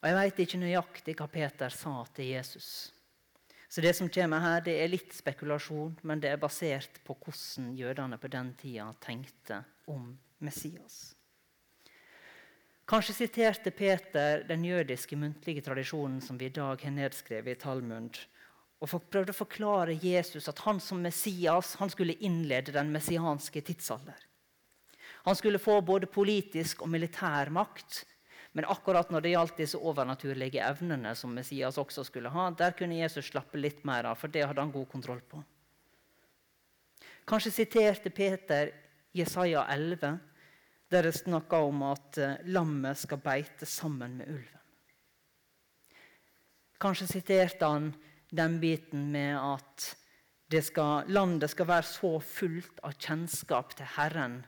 Og 0.00 0.08
Jeg 0.08 0.16
veit 0.16 0.38
ikke 0.44 0.60
nøyaktig 0.60 1.16
hva 1.16 1.26
Peter 1.28 1.72
sa 1.72 1.94
til 2.16 2.32
Jesus. 2.32 2.68
Så 3.70 3.80
det 3.80 3.92
som 3.94 4.08
kommer 4.10 4.42
her, 4.42 4.64
det 4.66 4.72
er 4.82 4.90
litt 4.90 5.12
spekulasjon, 5.14 5.92
men 6.02 6.18
det 6.18 6.32
er 6.32 6.40
basert 6.42 6.98
på 7.06 7.14
hvordan 7.14 7.70
jødene 7.78 8.18
på 8.18 8.30
den 8.32 8.50
tida 8.58 8.88
tenkte 8.98 9.60
om 9.86 10.08
Messias. 10.42 11.12
Kanskje 12.90 13.14
siterte 13.14 13.70
Peter 13.70 14.42
den 14.48 14.64
jødiske 14.66 15.14
muntlige 15.14 15.62
tradisjonen 15.62 16.18
som 16.24 16.38
vi 16.40 16.48
i 16.48 16.54
dag 16.56 16.82
har 16.82 16.96
nedskrevet 16.96 17.54
i 17.54 17.60
Talmud, 17.62 18.18
og 18.82 18.96
prøvde 19.12 19.30
å 19.30 19.38
forklare 19.38 19.94
Jesus 20.02 20.50
at 20.50 20.64
han 20.64 20.80
som 20.82 20.98
Messias 21.04 21.76
han 21.78 21.92
skulle 21.92 22.18
innlede 22.26 22.74
den 22.74 22.90
messianske 22.90 23.62
tidsalder. 23.70 24.18
Han 25.28 25.36
skulle 25.38 25.62
få 25.62 25.78
både 25.84 26.10
politisk 26.10 26.82
og 26.82 26.90
militær 26.90 27.52
makt, 27.54 28.02
men 28.52 28.66
akkurat 28.66 29.12
når 29.12 29.22
det 29.22 29.32
gjaldt 29.34 29.60
disse 29.62 29.78
overnaturlige 29.78 30.62
evnene 30.66 31.12
som 31.14 31.34
Messias 31.34 31.78
også 31.78 32.02
skulle 32.06 32.32
ha, 32.34 32.48
der 32.50 32.74
kunne 32.78 32.98
Jesus 32.98 33.30
slappe 33.30 33.60
litt 33.60 33.84
mer 33.86 34.08
av, 34.10 34.18
for 34.18 34.32
det 34.32 34.42
hadde 34.42 34.64
han 34.64 34.74
god 34.74 34.88
kontroll 34.90 35.22
på. 35.22 35.42
Kanskje 37.30 37.52
siterte 37.54 38.10
Peter 38.10 38.72
Jesaja 39.14 39.62
11, 39.70 40.18
der 40.90 41.06
det 41.06 41.14
snakka 41.14 41.62
om 41.62 41.84
at 41.86 42.18
eh, 42.18 42.40
lammet 42.50 42.98
skal 42.98 43.22
beite 43.22 43.66
sammen 43.66 44.16
med 44.18 44.32
ulven. 44.34 44.66
Kanskje 46.80 47.06
siterte 47.06 47.68
han 47.70 47.92
den 48.34 48.58
biten 48.62 49.10
med 49.12 49.36
at 49.38 49.90
skal, 50.64 51.06
landet 51.06 51.52
skal 51.52 51.68
være 51.68 51.86
så 51.86 52.16
fullt 52.18 52.80
av 52.82 52.96
kjennskap 52.98 53.76
til 53.78 53.86
Herren 53.94 54.40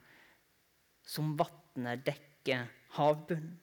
som 1.06 1.36
vannet 1.38 2.02
dekker 2.06 2.66
havbunnen. 2.96 3.61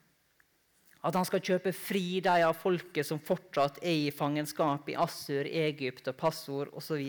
At 1.05 1.15
han 1.15 1.27
skal 1.27 1.43
kjøpe 1.43 1.71
fri 1.75 2.19
de 2.23 2.41
av 2.43 2.57
folket 2.59 3.07
som 3.07 3.21
fortsatt 3.23 3.79
er 3.79 4.09
i 4.09 4.11
fangenskap 4.11 4.89
i 4.91 4.97
Assur, 4.99 5.47
Egypt 5.47 6.09
og 6.11 6.17
Passord 6.19 6.73
osv. 6.75 6.99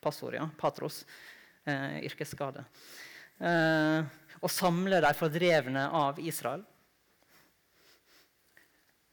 Passord, 0.00 0.36
ja. 0.38 0.46
Patros. 0.58 1.02
Eh, 1.68 1.98
yrkesskade. 2.06 2.64
Eh, 3.38 4.04
og 4.38 4.50
samle 4.50 5.02
de 5.02 5.10
fordrevne 5.18 5.88
av 5.94 6.20
Israel. 6.22 6.62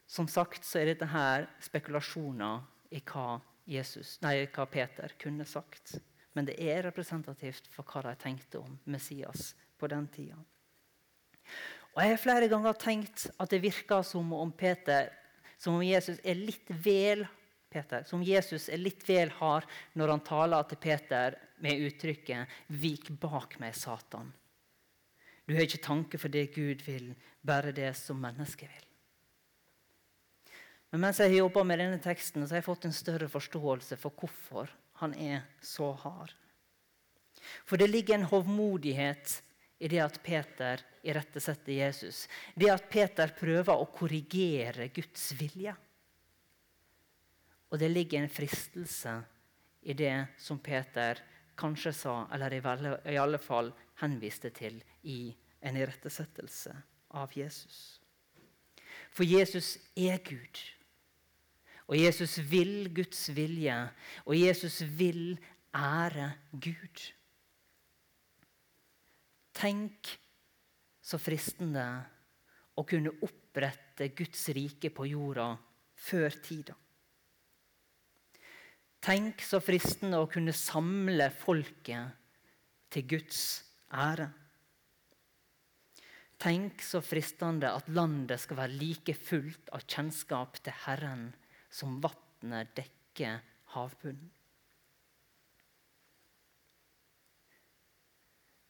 Som 0.06 0.30
sagt 0.32 0.64
så 0.64 0.80
er 0.80 0.94
dette 0.94 1.10
her 1.12 1.50
spekulasjoner 1.66 2.62
i 2.96 3.02
hva, 3.02 3.42
Jesus, 3.68 4.20
nei, 4.22 4.46
hva 4.54 4.68
Peter 4.70 5.16
kunne 5.20 5.48
sagt. 5.50 5.98
Men 6.38 6.48
det 6.48 6.56
er 6.62 6.86
representativt 6.86 7.68
for 7.74 7.88
hva 7.90 8.06
de 8.06 8.14
tenkte 8.22 8.62
om 8.62 8.78
Messias 8.86 9.56
på 9.80 9.90
den 9.92 10.08
tida. 10.14 10.38
Og 11.96 12.04
Jeg 12.04 12.12
har 12.12 12.20
flere 12.20 12.48
ganger 12.52 12.76
tenkt 12.76 13.30
at 13.40 13.52
det 13.52 13.62
virker 13.64 14.04
som 14.04 14.34
om 14.36 14.52
Peter, 14.52 15.08
som 15.58 15.78
om 15.78 15.84
Jesus 15.86 16.20
er 16.28 16.36
litt 16.36 16.68
vel 16.68 17.24
Peter, 17.72 18.04
som 18.04 18.24
Jesus 18.24 18.68
er 18.68 18.82
litt 18.82 19.04
vel 19.08 19.32
hard 19.40 19.68
når 19.96 20.12
han 20.12 20.24
taler 20.28 20.68
til 20.68 20.80
Peter 20.84 21.38
med 21.64 21.80
uttrykket 21.88 22.52
'Vik 22.68 23.14
bak 23.20 23.60
meg, 23.60 23.74
Satan'. 23.74 24.34
Du 25.48 25.54
har 25.54 25.62
ikke 25.62 25.84
tanke 25.84 26.18
for 26.18 26.28
det 26.28 26.54
Gud 26.56 26.84
vil, 26.84 27.14
bare 27.46 27.72
det 27.72 27.96
som 27.96 28.20
mennesket 28.20 28.68
vil. 28.68 28.86
Men 30.92 31.02
mens 31.02 31.20
jeg 31.20 31.30
har 31.30 31.38
jobba 31.38 31.64
med 31.64 31.80
denne 31.80 32.00
teksten, 32.02 32.48
så 32.48 32.56
har 32.56 32.64
jeg 32.64 32.70
fått 32.70 32.86
en 32.86 32.96
større 32.96 33.30
forståelse 33.30 33.98
for 33.98 34.12
hvorfor 34.12 34.70
han 35.02 35.14
er 35.14 35.44
så 35.62 35.92
hard. 35.92 36.34
For 37.66 37.78
det 37.78 37.90
ligger 37.90 38.16
en 38.16 38.30
hovmodighet 38.32 39.42
i 39.80 39.90
det 39.92 40.00
at 40.00 40.20
Peter 40.24 40.82
irettesetter 41.04 41.74
Jesus. 41.74 42.26
Det 42.56 42.70
at 42.72 42.90
Peter 42.90 43.34
prøver 43.36 43.76
å 43.76 43.90
korrigere 43.92 44.88
Guds 44.96 45.32
vilje. 45.40 45.76
Og 47.72 47.80
det 47.82 47.90
ligger 47.92 48.22
en 48.22 48.32
fristelse 48.32 49.18
i 49.86 49.94
det 49.98 50.16
som 50.40 50.62
Peter 50.64 51.20
kanskje 51.60 51.94
sa, 51.96 52.16
eller 52.34 52.56
i 52.56 53.18
alle 53.20 53.40
fall 53.40 53.72
henviste 54.02 54.52
til 54.56 54.80
i 55.04 55.34
en 55.66 55.78
irettesettelse 55.80 56.74
av 57.16 57.36
Jesus. 57.36 58.00
For 59.12 59.28
Jesus 59.28 59.76
er 59.96 60.20
Gud. 60.24 60.62
Og 61.86 61.98
Jesus 62.00 62.40
vil 62.50 62.90
Guds 62.96 63.28
vilje, 63.36 63.76
og 64.26 64.36
Jesus 64.40 64.82
vil 64.98 65.38
ære 65.76 66.32
Gud. 66.52 67.04
Tenk 69.56 70.10
så 71.06 71.20
fristende 71.22 71.86
å 72.76 72.84
kunne 72.88 73.14
opprette 73.24 74.10
Guds 74.18 74.50
rike 74.56 74.92
på 74.92 75.08
jorda 75.08 75.54
før 75.96 76.36
tida. 76.44 76.76
Tenk 79.06 79.44
så 79.46 79.62
fristende 79.62 80.20
å 80.20 80.28
kunne 80.28 80.54
samle 80.56 81.30
folket 81.32 82.18
til 82.92 83.08
Guds 83.16 83.42
ære. 83.94 84.28
Tenk 86.42 86.82
så 86.84 87.00
fristende 87.06 87.72
at 87.78 87.88
landet 87.96 88.42
skal 88.44 88.60
være 88.60 88.80
like 88.82 89.16
fullt 89.16 89.72
av 89.78 89.86
kjennskap 89.88 90.60
til 90.66 90.76
Herren 90.84 91.30
som 91.72 92.02
vannet 92.04 92.74
dekker 92.76 93.40
havbunnen. 93.78 94.35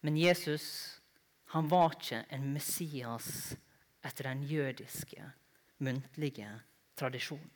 Men 0.05 0.17
Jesus 0.21 0.65
han 1.55 1.69
var 1.71 1.95
ikke 1.95 2.19
en 2.35 2.49
Messias 2.53 3.27
etter 4.05 4.27
den 4.27 4.43
jødiske, 4.45 5.23
muntlige 5.81 6.49
tradisjonen. 6.99 7.51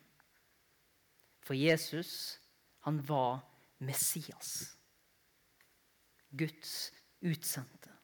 For 1.46 1.54
Jesus, 1.54 2.40
han 2.86 2.98
var 3.06 3.42
Messias. 3.78 4.76
Guds 6.30 6.90
utsendte. 7.20 7.94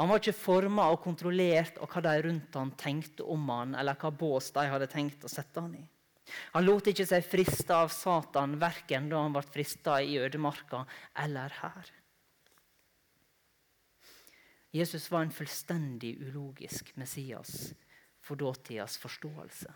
Han 0.00 0.08
var 0.08 0.22
ikke 0.22 0.36
forma 0.36 0.88
og 0.92 1.02
kontrollert 1.04 1.80
av 1.82 1.92
hva 1.92 2.04
de 2.06 2.14
rundt 2.26 2.56
han 2.56 2.72
tenkte 2.80 3.26
om 3.28 3.48
han, 3.52 3.74
eller 3.76 3.98
hva 4.00 4.12
bås 4.12 4.54
de 4.56 4.64
hadde 4.72 4.88
tenkt 4.92 5.24
å 5.26 5.32
sette 5.32 5.60
han 5.60 5.74
i. 5.76 5.82
Han 6.54 6.64
lot 6.64 6.88
ikke 6.88 7.04
seg 7.08 7.26
friste 7.28 7.76
av 7.76 7.92
Satan 7.92 8.56
verken 8.62 9.10
da 9.12 9.20
han 9.20 9.34
ble 9.36 9.44
frista 9.44 10.00
i 10.00 10.16
ødemarka 10.22 10.86
eller 11.26 11.60
her. 11.60 11.98
Jesus 14.72 15.10
var 15.12 15.22
en 15.22 15.34
fullstendig 15.34 16.14
ulogisk 16.20 16.96
Messias 16.96 17.74
for 18.20 18.40
dåtidas 18.40 18.96
forståelse. 18.98 19.72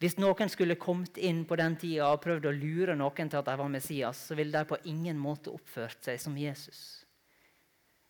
Hvis 0.00 0.16
noen 0.18 0.50
skulle 0.50 0.78
kommet 0.80 1.18
inn 1.20 1.44
på 1.46 1.56
den 1.60 1.76
tida 1.78 2.08
og 2.10 2.22
prøvd 2.24 2.48
å 2.48 2.54
lure 2.56 2.96
noen 2.98 3.28
til 3.30 3.40
at 3.40 3.46
de 3.46 3.56
var 3.60 3.70
Messias, 3.70 4.22
så 4.26 4.36
ville 4.38 4.56
de 4.56 4.68
på 4.68 4.80
ingen 4.90 5.20
måte 5.20 5.52
oppført 5.52 6.08
seg 6.08 6.20
som 6.20 6.38
Jesus. 6.38 7.04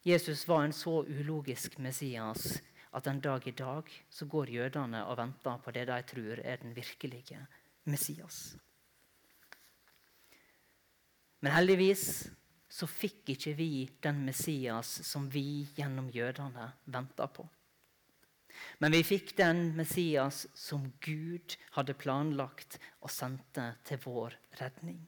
Jesus 0.04 0.46
var 0.48 0.64
en 0.64 0.76
så 0.76 1.02
ulogisk 1.02 1.78
Messias 1.82 2.60
at 2.94 3.06
en 3.10 3.20
dag 3.20 3.46
i 3.48 3.56
dag 3.56 3.90
så 4.10 4.26
går 4.30 4.52
jødene 4.54 5.02
og 5.08 5.18
venter 5.18 5.58
på 5.64 5.74
det 5.74 5.86
de 5.90 5.98
tror 6.08 6.40
er 6.44 6.62
den 6.62 6.76
virkelige 6.76 7.40
Messias. 7.90 8.54
Men 11.42 11.52
heldigvis 11.52 12.30
så 12.74 12.88
fikk 12.90 13.34
ikke 13.36 13.52
vi 13.54 13.68
den 14.02 14.24
Messias 14.26 14.96
som 15.06 15.28
vi 15.30 15.64
gjennom 15.76 16.08
jødene 16.10 16.72
venta 16.90 17.28
på. 17.30 17.46
Men 18.82 18.94
vi 18.94 19.02
fikk 19.06 19.34
den 19.38 19.68
Messias 19.78 20.44
som 20.58 20.88
Gud 21.02 21.56
hadde 21.74 21.94
planlagt 21.98 22.78
og 23.00 23.10
sendte 23.14 23.72
til 23.86 24.02
vår 24.02 24.34
redning. 24.58 24.98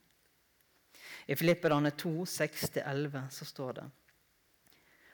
I 1.26 1.34
Filipperne 1.38 1.90
2, 1.90 2.12
6-11 2.30 3.30
så 3.34 3.46
står 3.46 3.78
det 3.80 3.86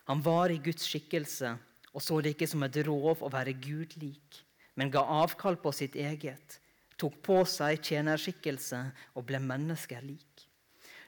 Han 0.08 0.20
var 0.24 0.52
i 0.52 0.60
Guds 0.60 0.84
skikkelse 0.88 1.56
og 1.92 2.00
så 2.00 2.20
det 2.20 2.34
ikke 2.34 2.48
som 2.48 2.64
et 2.64 2.78
rov 2.86 3.20
å 3.20 3.30
være 3.32 3.54
Gud 3.60 3.96
lik, 4.00 4.40
men 4.80 4.92
ga 4.92 5.04
avkall 5.20 5.58
på 5.60 5.72
sitt 5.76 5.96
eget, 6.00 6.58
tok 6.96 7.18
på 7.24 7.42
seg 7.48 7.82
tjenerskikkelse 7.84 8.80
og 9.18 9.26
ble 9.28 9.40
mennesker 9.42 10.04
lik. 10.06 10.31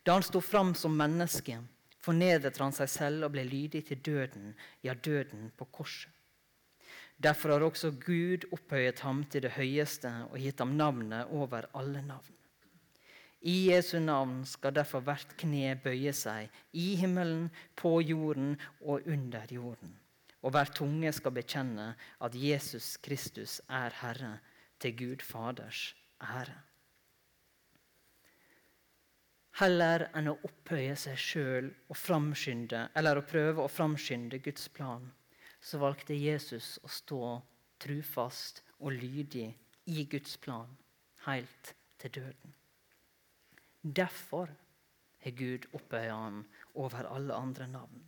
Da 0.04 0.12
han 0.12 0.22
sto 0.22 0.40
fram 0.40 0.74
som 0.76 0.96
menneske, 0.96 1.56
fornedret 2.04 2.58
han 2.60 2.74
seg 2.76 2.90
selv 2.92 3.24
og 3.24 3.32
ble 3.32 3.46
lydig 3.48 3.86
til 3.88 4.02
døden, 4.04 4.52
ja, 4.84 4.92
døden 4.94 5.48
på 5.56 5.64
korset. 5.72 6.12
Derfor 7.16 7.54
har 7.54 7.62
også 7.62 7.92
Gud 8.02 8.44
opphøyet 8.52 9.00
ham 9.00 9.22
til 9.30 9.46
det 9.46 9.54
høyeste 9.54 10.10
og 10.28 10.40
gitt 10.42 10.58
ham 10.60 10.74
navnet 10.76 11.30
over 11.32 11.68
alle 11.72 12.02
navn. 12.02 12.34
I 13.44 13.70
Jesu 13.70 13.98
navn 14.00 14.42
skal 14.48 14.74
derfor 14.74 15.04
hvert 15.04 15.36
kne 15.40 15.76
bøye 15.84 16.12
seg, 16.16 16.48
i 16.72 16.94
himmelen, 16.96 17.50
på 17.76 18.00
jorden 18.00 18.58
og 18.80 19.06
under 19.06 19.48
jorden. 19.52 19.96
Og 20.42 20.52
hver 20.52 20.72
tunge 20.76 21.12
skal 21.12 21.32
bekjenne 21.36 21.92
at 22.20 22.36
Jesus 22.36 22.96
Kristus 22.96 23.60
er 23.68 23.94
Herre, 24.00 24.38
til 24.80 24.96
Gud 24.96 25.24
Faders 25.24 25.94
ære. 26.20 26.56
Heller 29.60 30.08
enn 30.18 30.32
å 30.32 30.38
opphøye 30.48 30.96
seg 30.98 31.18
sjøl 31.20 31.68
og 31.86 31.98
framskynde, 31.98 32.88
eller 32.98 33.20
å 33.20 33.26
prøve 33.26 33.62
å 33.62 33.70
framskynde 33.70 34.40
Guds 34.42 34.66
plan, 34.74 35.04
så 35.62 35.78
valgte 35.78 36.16
Jesus 36.18 36.74
å 36.82 36.90
stå 36.90 37.20
trufast 37.84 38.64
og 38.80 38.96
lydig 38.96 39.52
i 39.94 40.04
Guds 40.10 40.34
plan 40.42 40.72
helt 41.28 41.74
til 42.02 42.16
døden. 42.18 42.56
Derfor 43.84 44.50
har 45.22 45.36
Gud 45.38 45.68
opphøya 45.72 46.16
han 46.16 46.42
over 46.74 47.06
alle 47.14 47.38
andre 47.38 47.68
navn. 47.70 48.02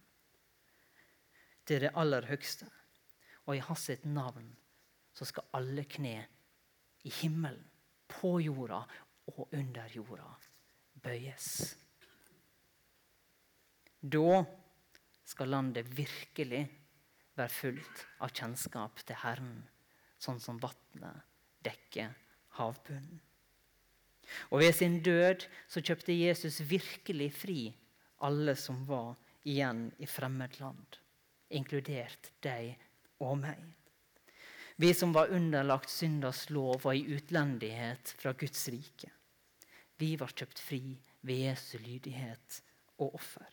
Er 1.70 1.82
det 1.82 1.94
aller 1.98 2.26
høgste. 2.26 2.66
Og 3.46 3.56
i 3.56 3.62
hans 3.62 3.86
navn 4.02 4.48
så 5.14 5.26
skal 5.28 5.46
alle 5.54 5.84
kne 5.86 6.16
i 7.06 7.12
himmelen, 7.20 7.62
på 8.06 8.38
jorda 8.42 8.80
og 9.30 9.54
under 9.54 9.90
jorda 9.90 10.26
bøyes. 11.06 11.76
Da 14.02 14.42
skal 15.26 15.50
landet 15.54 15.88
virkelig 15.96 16.66
være 17.36 17.52
fullt 17.52 18.02
av 18.22 18.32
kjennskap 18.34 19.02
til 19.06 19.18
Herren, 19.22 19.56
sånn 20.22 20.40
som 20.42 20.60
vannet 20.62 21.24
dekker 21.66 22.14
havbunnen. 22.58 23.22
Og 24.50 24.62
Ved 24.62 24.74
sin 24.74 25.00
død 25.06 25.46
så 25.70 25.82
kjøpte 25.82 26.14
Jesus 26.14 26.58
virkelig 26.66 27.30
fri 27.38 27.60
alle 28.26 28.56
som 28.58 28.82
var 28.88 29.14
igjen 29.46 29.90
i 30.02 30.08
fremmed 30.10 30.58
land, 30.58 30.98
inkludert 31.54 32.32
deg 32.42 32.74
og 33.22 33.38
meg. 33.44 33.60
Vi 34.76 34.90
som 34.92 35.14
var 35.14 35.30
underlagt 35.32 35.92
syndas 35.92 36.48
lov 36.50 36.84
og 36.84 36.96
i 36.96 37.06
utlendighet 37.16 38.12
fra 38.18 38.34
Guds 38.36 38.66
rike. 38.68 39.12
Vi 39.96 40.16
var 40.20 40.34
kjøpt 40.36 40.60
fri 40.60 40.82
ved 41.26 41.46
Jesu 41.46 41.78
lydighet 41.80 42.60
og 42.98 43.14
offer. 43.16 43.48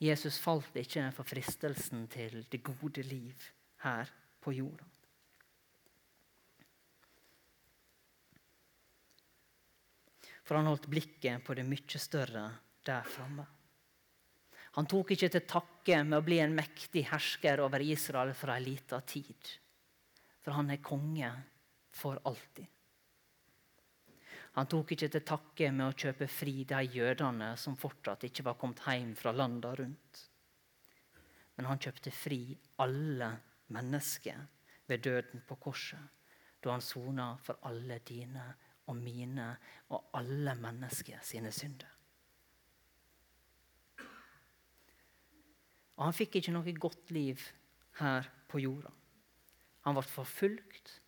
Jesus 0.00 0.38
falt 0.40 0.76
ikke 0.80 1.10
for 1.12 1.28
fristelsen 1.28 2.06
til 2.08 2.40
det 2.48 2.62
gode 2.64 3.04
liv 3.04 3.44
her 3.84 4.08
på 4.40 4.54
jorda. 4.56 4.86
For 10.40 10.56
han 10.56 10.66
holdt 10.66 10.88
blikket 10.90 11.44
på 11.44 11.54
det 11.54 11.66
mye 11.68 12.00
større 12.00 12.48
der 12.82 13.04
framme. 13.06 13.44
Han 14.80 14.88
tok 14.88 15.12
ikke 15.12 15.28
til 15.30 15.44
takke 15.50 16.00
med 16.06 16.16
å 16.16 16.24
bli 16.24 16.40
en 16.40 16.56
mektig 16.56 17.04
hersker 17.10 17.60
over 17.62 17.82
Israel 17.84 18.32
for 18.38 18.54
ei 18.54 18.64
lita 18.64 19.02
tid. 19.04 19.52
For 20.40 20.56
han 20.56 20.72
er 20.72 20.82
konge 20.82 21.30
for 21.94 22.18
alltid. 22.24 22.66
Han 24.58 24.66
tok 24.66 24.92
ikke 24.96 25.08
til 25.12 25.22
takke 25.26 25.68
med 25.72 25.86
å 25.86 25.96
kjøpe 25.96 26.26
fri 26.30 26.64
de 26.68 26.80
jødene 26.90 27.52
som 27.60 27.78
fortsatt 27.78 28.26
ikke 28.26 28.44
var 28.48 28.58
kommet 28.58 28.82
hjem 28.82 29.12
fra 29.18 29.32
landa 29.34 29.70
rundt. 29.78 30.24
Men 31.56 31.68
han 31.70 31.78
kjøpte 31.82 32.10
fri 32.14 32.42
alle 32.82 33.30
mennesker 33.70 34.42
ved 34.90 35.04
døden 35.06 35.44
på 35.46 35.58
korset, 35.62 36.02
da 36.60 36.74
han 36.74 36.82
sona 36.82 37.34
for 37.44 37.62
alle 37.70 38.00
dine 38.06 38.48
og 38.90 38.98
mine 38.98 39.52
og 39.94 40.10
alle 40.18 40.56
mennesker 40.58 41.22
sine 41.22 41.52
synder. 41.54 41.90
Og 46.00 46.06
han 46.08 46.16
fikk 46.16 46.40
ikke 46.40 46.54
noe 46.56 46.74
godt 46.80 47.12
liv 47.12 47.42
her 48.00 48.26
på 48.48 48.62
jorda. 48.64 48.90
Han 49.84 49.96
ble 49.96 50.04
forfulgt, 50.08 50.99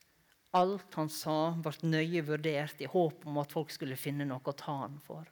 Alt 0.52 0.98
han 1.00 1.08
sa, 1.08 1.54
ble 1.64 1.72
nøye 1.88 2.20
vurdert 2.28 2.82
i 2.84 2.88
håp 2.90 3.24
om 3.28 3.38
at 3.40 3.54
folk 3.54 3.70
skulle 3.72 3.96
finne 3.96 4.26
noe 4.28 4.44
å 4.44 4.56
ta 4.56 4.74
han 4.82 4.98
for. 5.00 5.24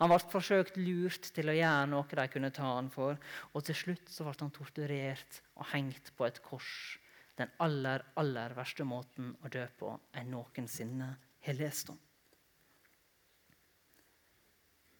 Han 0.00 0.08
ble 0.10 0.18
forsøkt 0.32 0.78
lurt 0.80 1.28
til 1.36 1.52
å 1.52 1.54
gjøre 1.54 1.86
noe 1.92 2.18
de 2.18 2.26
kunne 2.32 2.50
ta 2.56 2.70
han 2.72 2.88
for, 2.90 3.18
og 3.52 3.64
til 3.68 3.76
slutt 3.76 4.10
så 4.10 4.24
ble 4.26 4.34
han 4.40 4.52
torturert 4.56 5.40
og 5.54 5.68
hengt 5.74 6.10
på 6.16 6.26
et 6.26 6.40
kors. 6.42 6.98
Den 7.36 7.52
aller, 7.62 8.02
aller 8.20 8.56
verste 8.56 8.84
måten 8.84 9.34
å 9.44 9.52
dø 9.52 9.66
på 9.78 9.92
jeg 10.16 10.26
noensinne 10.32 11.12
har 11.46 11.60
lest 11.60 11.92
om. 11.92 12.00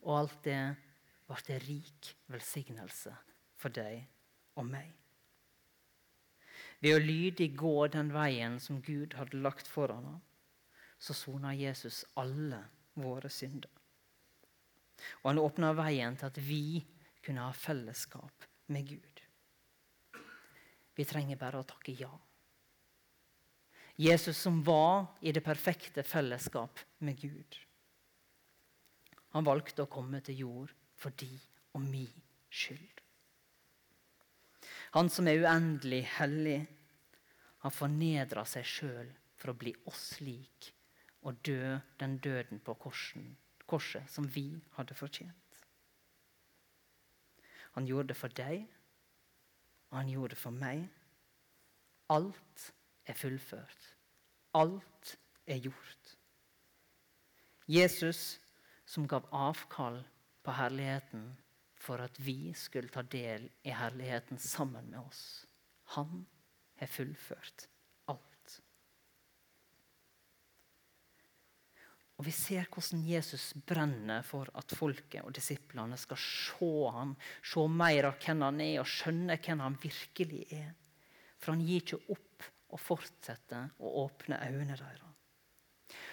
Og 0.04 0.14
alt 0.16 0.38
det 0.44 0.62
ble 1.26 1.42
til 1.48 1.60
rik 1.66 2.14
velsignelse 2.30 3.12
for 3.60 3.72
deg 3.74 4.04
og 4.60 4.68
meg. 4.68 4.94
Ved 6.80 6.96
å 6.96 7.02
lydig 7.02 7.50
gå 7.60 7.74
den 7.92 8.12
veien 8.14 8.56
som 8.60 8.80
Gud 8.80 9.14
hadde 9.18 9.40
lagt 9.44 9.68
foran 9.68 10.06
ham, 10.06 10.20
så 11.00 11.16
sona 11.16 11.52
Jesus 11.56 12.04
alle 12.20 12.62
våre 13.00 13.28
synder. 13.32 13.70
Og 15.22 15.30
han 15.30 15.40
åpna 15.40 15.72
veien 15.76 16.16
til 16.16 16.28
at 16.28 16.40
vi 16.44 16.80
kunne 17.24 17.44
ha 17.46 17.52
fellesskap 17.56 18.48
med 18.72 18.88
Gud. 18.88 19.22
Vi 20.96 21.06
trenger 21.08 21.40
bare 21.40 21.60
å 21.60 21.68
takke 21.68 21.94
ja. 21.96 22.10
Jesus 24.00 24.38
som 24.40 24.62
var 24.64 25.10
i 25.20 25.32
det 25.32 25.44
perfekte 25.44 26.04
fellesskap 26.04 26.80
med 27.04 27.20
Gud. 27.20 27.58
Han 29.36 29.44
valgte 29.44 29.84
å 29.84 29.92
komme 29.92 30.22
til 30.24 30.46
jord 30.46 30.72
for 30.96 31.12
de 31.20 31.30
og 31.76 31.84
mi 31.84 32.06
skyld. 32.48 32.99
Han 34.96 35.10
som 35.12 35.28
er 35.30 35.44
uendelig 35.44 36.02
hellig. 36.16 36.60
Han 37.62 37.74
fornedra 37.74 38.44
seg 38.48 38.66
sjøl 38.66 39.10
for 39.38 39.52
å 39.52 39.58
bli 39.58 39.74
oss 39.90 40.20
lik 40.24 40.72
og 41.20 41.36
dø 41.44 41.76
den 42.00 42.16
døden 42.24 42.62
på 42.64 42.74
korsen, 42.80 43.36
korset 43.68 44.08
som 44.08 44.24
vi 44.32 44.54
hadde 44.78 44.96
fortjent. 44.96 45.36
Han 47.76 47.86
gjorde 47.86 48.10
det 48.10 48.16
for 48.16 48.32
deg, 48.34 48.64
og 49.90 49.98
han 50.00 50.10
gjorde 50.10 50.34
det 50.34 50.40
for 50.40 50.56
meg. 50.56 50.86
Alt 52.10 52.64
er 53.06 53.18
fullført. 53.18 53.84
Alt 54.58 55.14
er 55.46 55.60
gjort. 55.62 56.16
Jesus 57.70 58.40
som 58.86 59.06
gav 59.06 59.28
avkall 59.30 60.00
på 60.42 60.54
herligheten 60.56 61.28
for 61.80 62.02
at 62.04 62.20
vi 62.20 62.52
skulle 62.54 62.92
ta 62.92 63.02
del 63.02 63.48
i 63.62 63.72
herligheten 63.72 64.38
sammen 64.38 64.90
med 64.92 65.00
oss. 65.00 65.46
Han 65.96 66.26
har 66.76 66.86
fullført 66.86 67.68
alt. 68.04 68.60
Og 72.20 72.26
Vi 72.26 72.34
ser 72.36 72.68
hvordan 72.68 73.00
Jesus 73.08 73.54
brenner 73.54 74.22
for 74.28 74.52
at 74.60 74.76
folket 74.76 75.24
og 75.24 75.32
disiplene 75.32 75.96
skal 75.96 76.20
se 76.20 76.70
ham, 76.92 77.16
se 77.40 77.64
mer 77.64 78.10
av 78.10 78.20
hvem 78.20 78.44
han 78.44 78.60
er, 78.60 78.76
og 78.82 78.90
skjønne 78.98 79.40
hvem 79.40 79.64
han 79.64 79.80
virkelig 79.80 80.44
er. 80.52 80.74
For 81.40 81.54
han 81.54 81.64
gir 81.64 81.80
ikke 81.80 82.02
opp 82.12 82.50
og 82.70 82.80
fortsetter 82.80 83.72
å 83.80 83.96
åpne 84.04 84.36
øynene 84.50 84.76
deres. 84.76 85.06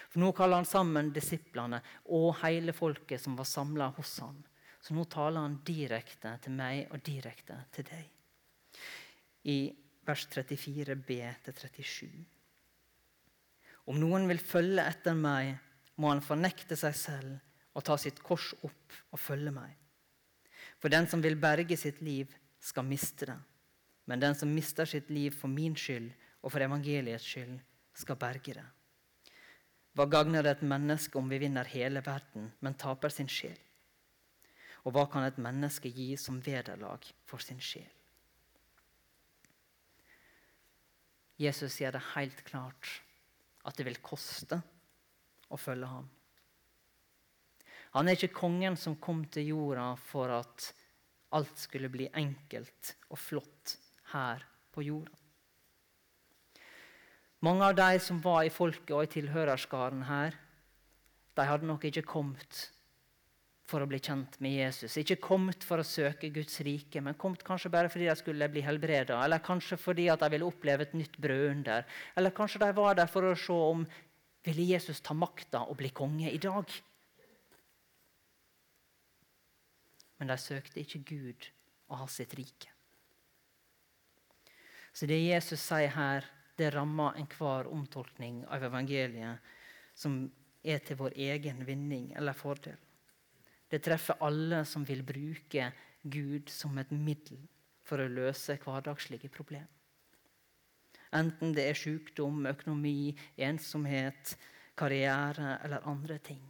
For 0.08 0.24
Nå 0.24 0.32
kaller 0.32 0.62
han 0.62 0.66
sammen 0.66 1.12
disiplene 1.12 1.82
og 2.16 2.38
hele 2.40 2.72
folket 2.72 3.20
som 3.20 3.36
var 3.36 3.46
samla 3.46 3.92
hos 3.98 4.16
ham 4.24 4.40
så 4.80 4.94
nå 4.94 5.04
taler 5.10 5.42
han 5.42 5.58
direkte 5.66 6.34
til 6.44 6.54
meg 6.54 6.92
og 6.94 7.02
direkte 7.04 7.56
til 7.74 7.86
deg. 7.88 8.04
I 9.48 9.58
vers 10.06 10.24
34b-37. 10.32 12.08
Om 13.88 13.98
noen 14.00 14.28
vil 14.28 14.40
følge 14.40 14.84
etter 14.84 15.16
meg, 15.16 15.56
må 15.98 16.12
han 16.12 16.22
fornekte 16.22 16.76
seg 16.78 16.94
selv 16.94 17.76
og 17.76 17.84
ta 17.86 17.96
sitt 17.98 18.20
kors 18.24 18.52
opp 18.66 18.96
og 19.12 19.20
følge 19.20 19.52
meg. 19.54 19.74
For 20.78 20.92
den 20.92 21.08
som 21.10 21.22
vil 21.22 21.38
berge 21.40 21.76
sitt 21.78 22.00
liv, 22.04 22.30
skal 22.60 22.86
miste 22.86 23.26
det. 23.30 23.38
Men 24.08 24.22
den 24.22 24.34
som 24.38 24.50
mister 24.50 24.88
sitt 24.88 25.10
liv 25.10 25.34
for 25.34 25.50
min 25.52 25.76
skyld 25.78 26.10
og 26.42 26.52
for 26.52 26.64
evangeliets 26.64 27.26
skyld, 27.26 27.58
skal 27.98 28.18
berge 28.18 28.54
det. 28.54 28.66
Hva 29.98 30.06
gagner 30.06 30.44
det 30.46 30.52
et 30.56 30.68
menneske 30.70 31.18
om 31.18 31.26
vi 31.30 31.40
vinner 31.42 31.66
hele 31.66 32.02
verden, 32.06 32.52
men 32.62 32.78
taper 32.78 33.10
sin 33.10 33.30
sjel? 33.30 33.58
Og 34.88 34.94
hva 34.96 35.04
kan 35.12 35.26
et 35.26 35.36
menneske 35.36 35.90
gi 35.92 36.14
som 36.16 36.38
vederlag 36.40 37.04
for 37.28 37.44
sin 37.44 37.60
sjel? 37.60 37.90
Jesus 41.38 41.76
sier 41.76 41.92
det 41.92 42.00
helt 42.14 42.40
klart 42.48 42.94
at 43.68 43.76
det 43.76 43.84
vil 43.84 44.00
koste 44.02 44.58
å 45.52 45.58
følge 45.60 45.90
ham. 45.90 46.08
Han 47.94 48.08
er 48.08 48.16
ikke 48.16 48.40
kongen 48.40 48.78
som 48.80 48.96
kom 49.00 49.22
til 49.32 49.52
jorda 49.52 49.90
for 50.08 50.32
at 50.40 50.70
alt 51.36 51.60
skulle 51.60 51.92
bli 51.92 52.08
enkelt 52.16 52.94
og 53.12 53.20
flott 53.20 53.76
her 54.14 54.42
på 54.72 54.86
jorda. 54.88 55.12
Mange 57.44 57.68
av 57.68 57.76
de 57.78 58.00
som 58.02 58.18
var 58.24 58.42
i 58.48 58.50
folket 58.50 58.96
og 58.96 59.04
i 59.04 59.12
tilhørerskaren 59.12 60.02
her, 60.08 60.34
de 61.38 61.46
hadde 61.46 61.68
nok 61.68 61.84
ikke 61.86 62.08
kommet 62.08 62.64
for 63.68 63.84
å 63.84 63.88
bli 63.88 63.98
kjent 64.00 64.38
med 64.40 64.54
Jesus. 64.54 64.96
Ikke 64.96 65.18
kommet 65.20 65.64
for 65.66 65.82
å 65.82 65.86
søke 65.86 66.30
Guds 66.32 66.62
rike, 66.64 67.02
men 67.04 67.18
kommet 67.20 67.44
kanskje 67.44 67.70
bare 67.72 67.90
fordi 67.92 68.08
de 68.08 68.16
skulle 68.16 68.48
bli 68.52 68.62
helbreda, 68.64 69.18
eller 69.24 69.44
kanskje 69.44 69.76
fordi 69.80 70.06
de 70.08 70.30
ville 70.32 70.48
oppleve 70.48 70.86
et 70.86 70.96
nytt 70.96 71.18
brødunder. 71.20 71.84
Eller 72.16 72.36
kanskje 72.36 72.62
de 72.64 72.70
var 72.76 72.96
der 72.96 73.10
for 73.12 73.28
å 73.28 73.34
se 73.36 73.58
om 73.72 73.84
ville 74.48 74.64
Jesus 74.70 75.02
ta 75.04 75.12
makta 75.12 75.66
og 75.68 75.76
bli 75.82 75.90
konge 75.92 76.30
i 76.32 76.40
dag. 76.40 76.72
Men 80.18 80.32
de 80.32 80.38
søkte 80.40 80.80
ikke 80.82 81.04
Gud 81.12 81.50
og 81.90 82.00
ha 82.00 82.08
sitt 82.10 82.32
rike. 82.38 82.72
Så 84.96 85.06
det 85.06 85.20
Jesus 85.20 85.60
sier 85.62 85.92
her, 85.94 86.24
det 86.58 86.72
rammer 86.74 87.20
enhver 87.20 87.68
omtolkning 87.70 88.40
av 88.50 88.64
evangeliet 88.66 89.44
som 89.94 90.24
er 90.64 90.80
til 90.82 90.98
vår 90.98 91.14
egen 91.28 91.62
vinning 91.68 92.10
eller 92.18 92.34
fordel. 92.34 92.80
Det 93.68 93.82
treffer 93.84 94.20
alle 94.24 94.62
som 94.64 94.84
vil 94.88 95.02
bruke 95.06 95.70
Gud 96.02 96.48
som 96.52 96.78
et 96.80 96.92
middel 96.94 97.40
for 97.84 98.00
å 98.00 98.08
løse 98.10 98.56
hverdagslige 98.62 99.30
problemer. 99.32 99.68
Enten 101.16 101.54
det 101.56 101.64
er 101.70 101.78
sykdom, 101.78 102.44
økonomi, 102.50 103.14
ensomhet, 103.40 104.34
karriere 104.76 105.56
eller 105.64 105.86
andre 105.88 106.18
ting. 106.20 106.42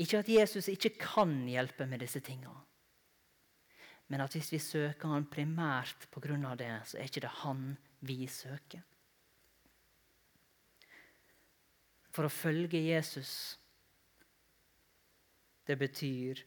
Ikke 0.00 0.22
at 0.22 0.30
Jesus 0.30 0.68
ikke 0.72 0.96
kan 0.98 1.34
hjelpe 1.48 1.86
med 1.86 2.02
disse 2.02 2.22
tingene. 2.24 2.58
Men 4.10 4.24
at 4.24 4.34
hvis 4.34 4.50
vi 4.50 4.58
søker 4.58 5.12
han 5.12 5.28
primært 5.30 6.08
pga. 6.10 6.54
det, 6.58 6.72
så 6.86 6.98
er 6.98 7.06
ikke 7.06 7.22
det 7.22 7.34
han 7.44 7.76
vi 8.00 8.26
søker. 8.26 8.82
For 12.10 12.26
å 12.26 12.32
følge 12.32 12.80
Jesus 12.82 13.59
det 15.66 15.76
betyr 15.80 16.40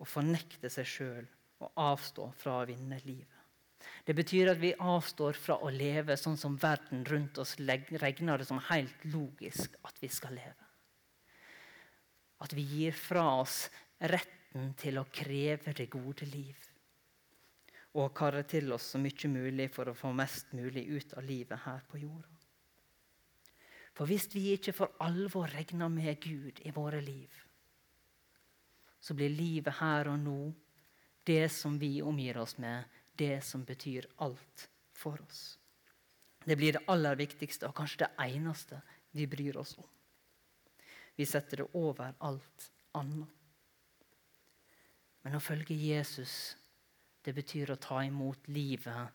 å 0.00 0.06
fornekte 0.08 0.70
seg 0.72 0.88
sjøl 0.88 1.28
og 1.60 1.82
avstå 1.90 2.30
fra 2.40 2.60
å 2.60 2.66
vinne 2.68 2.98
livet. 3.04 3.36
Det 4.04 4.14
betyr 4.16 4.50
at 4.52 4.60
vi 4.60 4.72
avstår 4.76 5.36
fra 5.40 5.56
å 5.64 5.70
leve 5.72 6.16
sånn 6.18 6.36
som 6.40 6.56
verden 6.60 7.04
rundt 7.08 7.38
oss 7.40 7.56
regner 7.60 8.40
det 8.40 8.48
som 8.48 8.60
helt 8.70 9.04
logisk 9.12 9.76
at 9.88 10.00
vi 10.02 10.08
skal 10.12 10.36
leve. 10.36 10.66
At 12.40 12.52
vi 12.56 12.64
gir 12.64 12.96
fra 12.96 13.26
oss 13.40 13.68
retten 14.00 14.72
til 14.80 15.00
å 15.00 15.08
kreve 15.12 15.74
det 15.76 15.88
gode 15.92 16.28
liv. 16.28 16.56
Og 18.00 18.12
karre 18.16 18.42
til 18.48 18.72
oss 18.72 18.92
så 18.92 19.00
mye 19.02 19.32
mulig 19.32 19.68
for 19.74 19.90
å 19.90 19.96
få 19.96 20.12
mest 20.16 20.52
mulig 20.56 20.86
ut 20.88 21.16
av 21.18 21.26
livet 21.26 21.64
her 21.64 21.82
på 21.90 22.00
jorda. 22.00 22.36
For 23.96 24.08
hvis 24.08 24.28
vi 24.32 24.52
ikke 24.54 24.72
for 24.72 24.94
alvor 25.04 25.50
regner 25.52 25.90
med 25.92 26.20
Gud 26.22 26.62
i 26.64 26.72
våre 26.72 27.02
liv, 27.04 27.28
så 29.00 29.14
blir 29.16 29.32
livet 29.32 29.80
her 29.80 30.10
og 30.12 30.18
nå 30.20 30.40
det 31.26 31.48
som 31.52 31.78
vi 31.78 32.00
omgir 32.02 32.38
oss 32.40 32.56
med, 32.58 32.84
det 33.16 33.40
som 33.44 33.64
betyr 33.64 34.06
alt 34.24 34.68
for 34.92 35.20
oss. 35.22 35.58
Det 36.44 36.56
blir 36.56 36.72
det 36.76 36.86
aller 36.88 37.16
viktigste 37.20 37.68
og 37.68 37.76
kanskje 37.76 38.06
det 38.06 38.28
eneste 38.30 38.80
vi 39.16 39.26
bryr 39.28 39.58
oss 39.60 39.76
om. 39.78 39.88
Vi 41.16 41.26
setter 41.28 41.62
det 41.62 41.68
over 41.76 42.14
alt 42.24 42.70
annet. 42.96 43.28
Men 45.20 45.36
å 45.36 45.42
følge 45.44 45.76
Jesus, 45.76 46.56
det 47.20 47.34
betyr 47.36 47.74
å 47.74 47.80
ta 47.80 48.00
imot 48.06 48.48
livet 48.48 49.12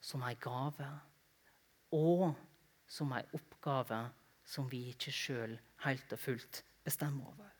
som 0.00 0.22
ei 0.22 0.36
gave. 0.38 0.86
Og 1.98 2.30
som 2.86 3.10
ei 3.18 3.24
oppgave 3.34 4.04
som 4.46 4.68
vi 4.70 4.88
ikke 4.92 5.14
sjøl 5.14 5.56
helt 5.84 6.14
og 6.14 6.22
fullt 6.22 6.62
bestemmer 6.86 7.32
over. 7.32 7.59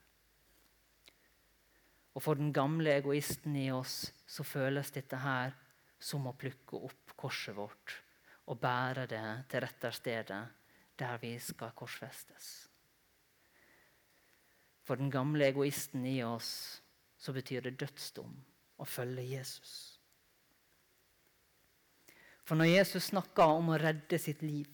Og 2.15 2.23
for 2.23 2.39
den 2.39 2.51
gamle 2.53 2.97
egoisten 2.99 3.55
i 3.55 3.69
oss 3.71 4.11
så 4.27 4.43
føles 4.43 4.91
dette 4.91 5.19
her 5.21 5.53
som 6.01 6.25
å 6.27 6.35
plukke 6.37 6.81
opp 6.89 7.13
korset 7.19 7.55
vårt 7.55 7.95
og 8.51 8.59
bære 8.59 9.05
det 9.07 9.27
til 9.51 9.63
rette 9.63 9.91
stedet 9.95 10.41
der 10.99 11.21
vi 11.21 11.35
skal 11.39 11.71
korsfestes. 11.77 12.49
For 14.83 14.99
den 14.99 15.11
gamle 15.13 15.47
egoisten 15.47 16.05
i 16.09 16.19
oss 16.25 16.81
så 17.21 17.33
betyr 17.35 17.67
det 17.67 17.77
dødsdom 17.79 18.33
å 18.81 18.87
følge 18.89 19.23
Jesus. 19.23 19.73
For 22.43 22.57
når 22.59 22.73
Jesus 22.73 23.11
snakker 23.11 23.53
om 23.55 23.69
å 23.71 23.79
redde 23.79 24.17
sitt 24.19 24.41
liv, 24.43 24.67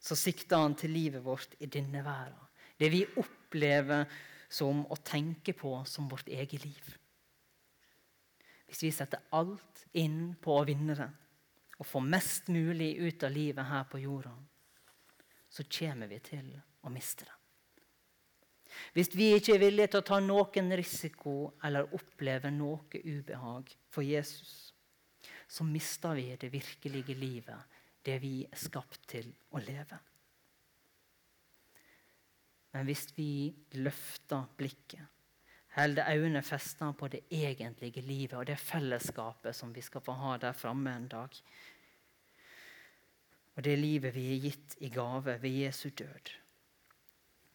så 0.00 0.16
sikter 0.18 0.62
han 0.64 0.74
til 0.78 0.94
livet 0.96 1.22
vårt 1.22 1.54
i 1.60 1.68
denne 1.70 2.02
verden. 2.02 2.40
Det 2.78 2.88
vi 2.92 3.04
opplever 3.20 4.08
som 4.56 4.84
å 4.88 4.96
tenke 5.04 5.52
på 5.56 5.72
som 5.88 6.08
vårt 6.08 6.28
eget 6.32 6.64
liv. 6.64 6.96
Hvis 8.66 8.82
vi 8.82 8.90
setter 8.94 9.28
alt 9.36 9.84
inn 9.92 10.34
på 10.42 10.56
å 10.56 10.66
vinne 10.66 10.96
det 10.98 11.08
og 11.76 11.84
få 11.86 12.00
mest 12.00 12.48
mulig 12.48 12.94
ut 12.96 13.24
av 13.26 13.34
livet 13.34 13.68
her 13.68 13.84
på 13.90 14.00
jorda, 14.00 14.32
så 15.52 15.64
kommer 15.68 16.08
vi 16.08 16.20
til 16.24 16.48
å 16.56 16.92
miste 16.92 17.26
det. 17.28 17.34
Hvis 18.96 19.12
vi 19.14 19.30
ikke 19.36 19.54
er 19.54 19.62
villige 19.62 19.92
til 19.92 20.02
å 20.02 20.08
ta 20.08 20.18
noen 20.24 20.72
risiko 20.76 21.36
eller 21.64 21.92
oppleve 21.96 22.50
noe 22.52 23.00
ubehag 23.04 23.70
for 23.92 24.04
Jesus, 24.04 24.72
så 25.48 25.64
mister 25.64 26.16
vi 26.18 26.30
det 26.40 26.50
virkelige 26.52 27.14
livet, 27.14 27.76
det 28.02 28.18
vi 28.22 28.40
er 28.44 28.60
skapt 28.60 29.04
til 29.08 29.30
å 29.54 29.62
leve. 29.62 30.00
Men 32.76 32.84
hvis 32.84 33.06
vi 33.16 33.54
løfter 33.80 34.44
blikket 34.58 35.06
holder 35.76 36.08
øynene 36.08 36.42
festa 36.42 36.88
på 36.92 37.08
det 37.12 37.26
egentlige 37.30 38.00
livet 38.00 38.38
og 38.38 38.46
det 38.48 38.56
fellesskapet 38.58 39.56
som 39.56 39.74
vi 39.74 39.84
skal 39.84 40.00
få 40.00 40.14
ha 40.16 40.36
der 40.40 40.56
framme 40.56 40.94
en 40.96 41.08
dag. 41.08 41.40
Og 43.56 43.64
det 43.64 43.76
livet 43.78 44.14
vi 44.14 44.24
er 44.32 44.40
gitt 44.40 44.76
i 44.80 44.90
gave 44.92 45.36
ved 45.42 45.58
Jesu 45.60 45.90
død. 45.90 46.32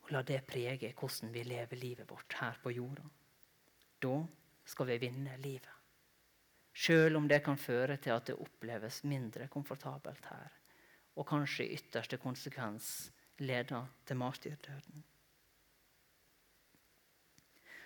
Og 0.01 0.13
la 0.13 0.21
det 0.21 0.43
prege 0.45 0.93
hvordan 0.93 1.34
vi 1.34 1.43
lever 1.43 1.81
livet 1.81 2.10
vårt 2.10 2.38
her 2.39 2.57
på 2.63 2.73
jorda. 2.77 3.10
Da 4.01 4.15
skal 4.65 4.88
vi 4.88 4.97
vinne 5.01 5.38
livet. 5.38 5.69
Sjøl 6.73 7.17
om 7.17 7.27
det 7.27 7.43
kan 7.43 7.57
føre 7.57 7.97
til 7.97 8.13
at 8.15 8.29
det 8.29 8.38
oppleves 8.39 9.03
mindre 9.03 9.47
komfortabelt 9.51 10.25
her, 10.29 10.53
og 11.15 11.27
kanskje 11.27 11.65
i 11.65 11.75
ytterste 11.75 12.17
konsekvens 12.17 13.12
leder 13.38 13.89
til 14.05 14.17
martyrdøden. 14.17 15.03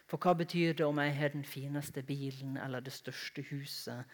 For 0.06 0.22
hva 0.22 0.36
betyr 0.38 0.76
det 0.78 0.86
om 0.86 1.00
jeg 1.02 1.16
har 1.18 1.34
den 1.34 1.46
fineste 1.48 2.04
bilen 2.06 2.58
eller 2.62 2.84
det 2.86 2.94
største 2.94 3.42
huset, 3.50 4.06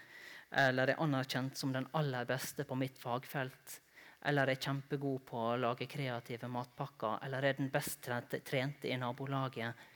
eller 0.51 0.91
er 0.91 1.01
anerkjent 1.03 1.57
som 1.59 1.73
den 1.75 1.87
aller 1.95 2.27
beste 2.27 2.63
på 2.67 2.75
mitt 2.79 2.99
fagfelt, 2.99 3.79
eller 4.27 4.51
er 4.51 4.59
kjempegod 4.61 5.25
på 5.27 5.39
å 5.39 5.57
lage 5.59 5.89
kreative 5.91 6.47
matpakker, 6.51 7.19
eller 7.25 7.43
er 7.43 7.57
den 7.57 7.71
best 7.73 8.05
trente 8.05 8.87
i 8.87 8.99
nabolaget, 8.99 9.87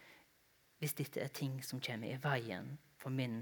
hvis 0.79 0.97
dette 0.97 1.21
er 1.23 1.31
ting 1.31 1.62
som 1.63 1.79
kommer 1.79 2.12
i 2.12 2.19
veien 2.21 2.73
for 2.99 3.13
min, 3.13 3.39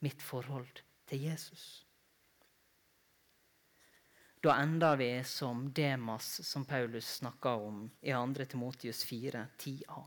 mitt 0.00 0.22
forhold 0.24 0.80
til 1.08 1.28
Jesus? 1.28 1.84
Da 4.40 4.54
ender 4.62 4.96
vi 4.96 5.10
som 5.26 5.72
Demas, 5.74 6.46
som 6.46 6.64
Paulus 6.64 7.16
snakker 7.18 7.64
om 7.68 7.88
i 8.00 8.12
2. 8.14 8.44
Timotius 8.44 9.02
4, 9.04 9.46
10a. 9.58 10.04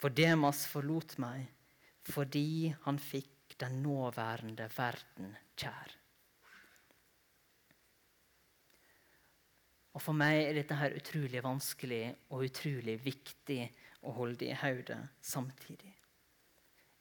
For 0.00 0.12
Demas 0.16 0.64
forlot 0.70 1.18
meg 1.20 1.48
fordi 2.10 2.72
han 2.86 2.96
fikk 2.98 3.58
den 3.60 3.82
nåværende 3.84 4.70
verden 4.72 5.34
kjær. 5.60 5.92
Og 9.90 10.00
For 10.00 10.16
meg 10.16 10.38
er 10.46 10.56
dette 10.56 10.78
her 10.78 10.94
utrolig 10.96 11.42
vanskelig 11.44 12.04
og 12.30 12.46
utrolig 12.46 12.96
viktig 13.04 13.60
å 14.06 14.14
holde 14.16 14.48
i 14.48 14.56
hodet 14.56 15.00
samtidig. 15.20 15.92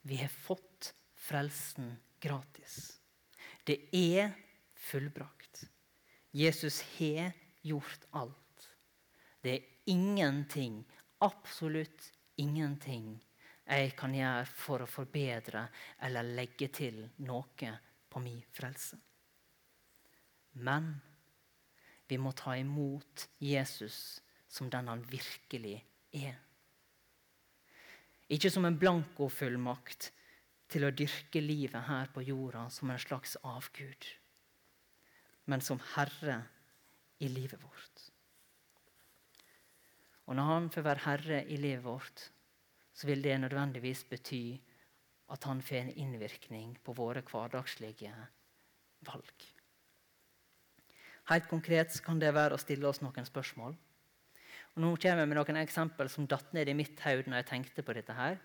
Vi 0.04 0.18
har 0.20 0.32
fått 0.34 0.92
frelsen 1.20 1.94
gratis. 2.20 3.00
Det 3.64 3.78
er 3.96 4.34
fullbrakt. 4.90 5.64
Jesus 6.36 6.82
har 6.98 7.32
gjort 7.64 8.08
alt. 8.12 8.70
Det 9.40 9.54
er 9.56 9.94
ingenting, 9.94 10.82
absolutt 11.24 12.10
ingenting 12.42 13.18
jeg 13.70 13.94
kan 13.98 14.16
gjøre 14.16 14.48
for 14.50 14.84
å 14.84 14.90
forbedre 14.90 15.68
eller 16.06 16.34
legge 16.40 16.72
til 16.74 17.04
noe 17.28 17.74
på 18.10 18.22
min 18.24 18.42
frelse. 18.56 18.98
Men 20.66 20.96
vi 22.10 22.18
må 22.18 22.34
ta 22.34 22.56
imot 22.58 23.28
Jesus 23.38 24.20
som 24.50 24.70
den 24.74 24.90
han 24.90 25.04
virkelig 25.06 25.78
er. 26.18 26.40
Ikke 28.30 28.50
som 28.50 28.66
en 28.66 28.78
blankofullmakt 28.78 30.10
til 30.70 30.86
å 30.86 30.94
dyrke 30.94 31.42
livet 31.42 31.86
her 31.90 32.10
på 32.14 32.24
jorda 32.26 32.68
som 32.74 32.90
en 32.94 33.02
slags 33.02 33.36
avgud, 33.46 34.10
men 35.50 35.62
som 35.66 35.82
herre 35.96 36.44
i 37.22 37.30
livet 37.30 37.62
vårt. 37.62 37.99
Og 40.30 40.38
når 40.38 40.46
han 40.46 40.68
får 40.70 40.86
være 40.86 41.06
herre 41.08 41.40
i 41.50 41.58
livet 41.58 41.84
vårt, 41.84 42.28
så 42.94 43.08
vil 43.10 43.24
det 43.26 43.40
nødvendigvis 43.42 44.04
bety 44.12 44.60
at 45.34 45.46
han 45.50 45.62
får 45.66 45.82
en 45.82 45.96
innvirkning 46.04 46.76
på 46.86 46.94
våre 46.94 47.24
hverdagslige 47.26 48.14
valg. 49.10 49.46
Helt 51.30 51.50
konkret 51.50 51.94
kan 52.06 52.22
det 52.22 52.34
være 52.34 52.58
å 52.58 52.62
stille 52.62 52.90
oss 52.90 53.02
noen 53.02 53.26
spørsmål. 53.26 53.74
Og 54.76 54.82
nå 54.82 54.94
kommer 55.02 55.24
jeg 55.24 55.30
med 55.30 55.38
noen 55.38 55.62
eksempel 55.62 56.10
som 56.14 56.30
datt 56.30 56.54
ned 56.54 56.70
i 56.70 56.78
mitt 56.78 57.02
hode 57.06 57.30
når 57.30 57.42
jeg 57.42 57.50
tenkte 57.50 57.86
på 57.86 57.94
dette. 57.98 58.14
her. 58.14 58.38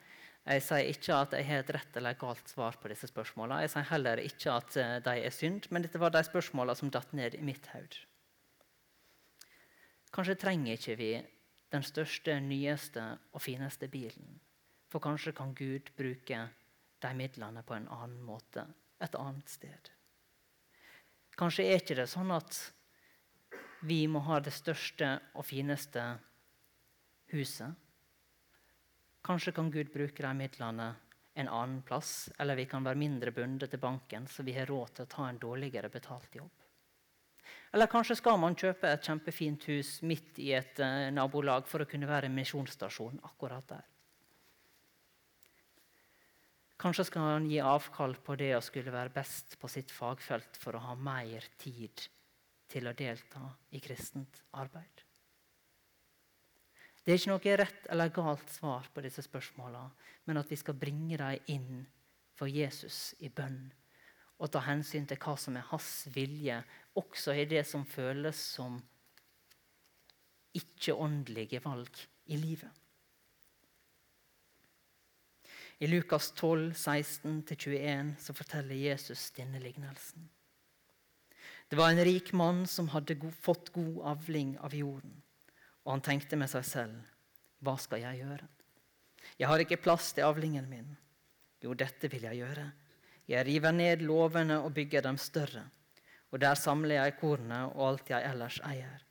Jeg 0.45 0.61
sier 0.61 0.91
ikke 0.93 1.17
at 1.17 1.33
jeg 1.33 1.47
har 1.49 1.63
et 1.63 1.71
rett 1.73 1.97
eller 1.97 2.17
galt 2.21 2.49
svar 2.49 2.77
på 2.81 2.89
disse 2.93 3.09
spørsmålene. 3.09 3.63
Jeg 3.65 3.73
sier 3.73 3.87
heller 3.89 4.21
ikke 4.21 4.57
at 4.57 4.77
eh, 4.77 4.97
de 5.05 5.15
er 5.25 5.33
synd, 5.33 5.69
men 5.73 5.85
dette 5.85 6.01
var 6.01 6.13
de 6.13 6.21
spørsmålene 6.25 6.77
som 6.77 6.91
datt 6.93 7.13
ned 7.17 7.37
i 7.39 7.45
mitt 7.45 7.69
hode. 7.73 8.03
Kanskje 10.13 10.37
trenger 10.37 10.77
ikke 10.77 10.99
vi 11.01 11.15
den 11.73 11.85
største, 11.87 12.37
nyeste 12.41 13.03
og 13.33 13.43
fineste 13.43 13.89
bilen. 13.89 14.39
For 14.91 15.03
kanskje 15.03 15.35
kan 15.35 15.55
Gud 15.57 15.91
bruke 15.97 16.49
de 17.03 17.13
midlene 17.19 17.63
på 17.67 17.77
en 17.77 17.89
annen 17.93 18.23
måte 18.25 18.67
et 19.03 19.17
annet 19.19 19.51
sted. 19.51 19.91
Kanskje 21.35 21.67
er 21.67 21.81
ikke 21.83 21.97
det 21.99 22.07
sånn 22.11 22.31
at 22.35 22.59
vi 23.85 24.05
må 24.09 24.23
ha 24.29 24.39
det 24.41 24.55
største 24.55 25.09
og 25.35 25.45
fineste 25.45 26.05
huset. 27.35 27.75
Kanskje 29.25 29.53
kan 29.57 29.71
Gud 29.73 29.91
bruke 29.93 30.23
de 30.23 30.33
midlene 30.37 30.93
en 31.35 31.49
annen 31.49 31.83
plass, 31.83 32.31
eller 32.39 32.57
vi 32.57 32.69
kan 32.71 32.85
være 32.87 33.01
mindre 33.01 33.33
bundet 33.35 33.73
til 33.73 33.83
banken, 33.83 34.29
så 34.31 34.45
vi 34.47 34.55
har 34.55 34.71
råd 34.71 34.95
til 34.95 35.07
å 35.07 35.11
ta 35.11 35.27
en 35.29 35.41
dårligere 35.43 35.91
betalt 35.91 36.37
jobb. 36.39 36.64
Eller 37.75 37.91
kanskje 37.91 38.15
skal 38.21 38.39
man 38.39 38.55
kjøpe 38.55 38.87
et 38.87 39.03
kjempefint 39.03 39.65
hus 39.67 39.97
midt 40.07 40.39
i 40.39 40.53
et 40.55 40.79
uh, 40.79 41.11
nabolag 41.11 41.67
for 41.67 41.83
å 41.83 41.89
kunne 41.91 42.07
være 42.07 42.31
en 42.31 42.37
misjonsstasjon 42.37 43.19
akkurat 43.27 43.67
der. 43.73 43.89
Kanskje 46.79 47.09
skal 47.09 47.27
han 47.33 47.49
gi 47.51 47.59
avkall 47.59 48.15
på 48.23 48.37
det 48.39 48.53
å 48.55 48.63
skulle 48.63 48.95
være 48.95 49.11
best 49.15 49.57
på 49.59 49.71
sitt 49.73 49.91
fagfelt 49.91 50.59
for 50.63 50.79
å 50.79 50.85
ha 50.87 50.95
mer 50.95 51.47
tid 51.59 52.07
til 52.71 52.87
å 52.87 52.95
delta 52.95 53.43
i 53.75 53.83
kristent 53.83 54.43
arbeid. 54.61 55.03
Det 57.05 57.13
er 57.13 57.19
ikke 57.19 57.35
noe 57.35 57.57
rett 57.61 57.87
eller 57.93 58.15
galt 58.15 58.51
svar 58.55 58.87
på 58.95 59.03
disse 59.05 59.23
spørsmåla, 59.27 59.83
men 60.25 60.41
at 60.41 60.51
vi 60.51 60.57
skal 60.57 60.79
bringe 60.79 61.19
dem 61.21 61.51
inn 61.53 61.83
for 62.39 62.47
Jesus 62.47 63.17
i 63.19 63.35
bønn 63.35 63.67
og 64.43 64.51
ta 64.51 64.63
hensyn 64.67 65.07
til 65.07 65.21
hva 65.23 65.37
som 65.39 65.57
er 65.57 65.67
hans 65.71 66.09
vilje, 66.15 66.57
også 66.99 67.35
i 67.35 67.47
det 67.51 67.65
som 67.67 67.85
føles 67.87 68.39
som 68.57 68.79
ikke-åndelige 70.55 71.61
valg 71.65 72.05
i 72.31 72.39
livet. 72.39 72.71
I 75.83 75.89
Lukas 75.91 76.31
12, 76.33 76.73
16-21 76.73 78.15
så 78.23 78.35
forteller 78.37 78.79
Jesus 78.79 79.31
denne 79.35 79.59
lignelsen. 79.59 80.29
Det 81.69 81.77
var 81.77 81.91
en 81.91 82.05
rik 82.07 82.31
mann 82.33 82.67
som 82.71 82.89
hadde 82.93 83.17
fått 83.43 83.73
god 83.75 83.99
avling 84.15 84.55
av 84.63 84.75
jorden. 84.77 85.17
Og 85.85 85.97
han 85.97 86.05
tenkte 86.05 86.39
med 86.39 86.49
seg 86.53 86.65
selv, 86.69 87.11
hva 87.65 87.75
skal 87.81 88.05
jeg 88.05 88.23
gjøre? 88.23 88.47
Jeg 89.41 89.49
har 89.51 89.61
ikke 89.61 89.81
plass 89.83 90.13
til 90.15 90.29
avlingen 90.29 90.69
min. 90.71 90.95
Jo, 91.65 91.75
dette 91.75 92.09
vil 92.13 92.27
jeg 92.29 92.45
gjøre. 92.45 92.69
Jeg 93.27 93.47
river 93.49 93.73
ned 93.73 94.05
låvene 94.05 94.61
og 94.63 94.75
bygger 94.77 95.05
dem 95.05 95.19
større. 95.19 95.65
Og 96.35 96.41
der 96.43 96.59
samler 96.59 96.99
jeg 96.99 97.19
kornet 97.21 97.71
og 97.77 97.83
alt 97.93 98.11
jeg 98.11 98.27
ellers 98.27 98.59
eier. 98.67 99.03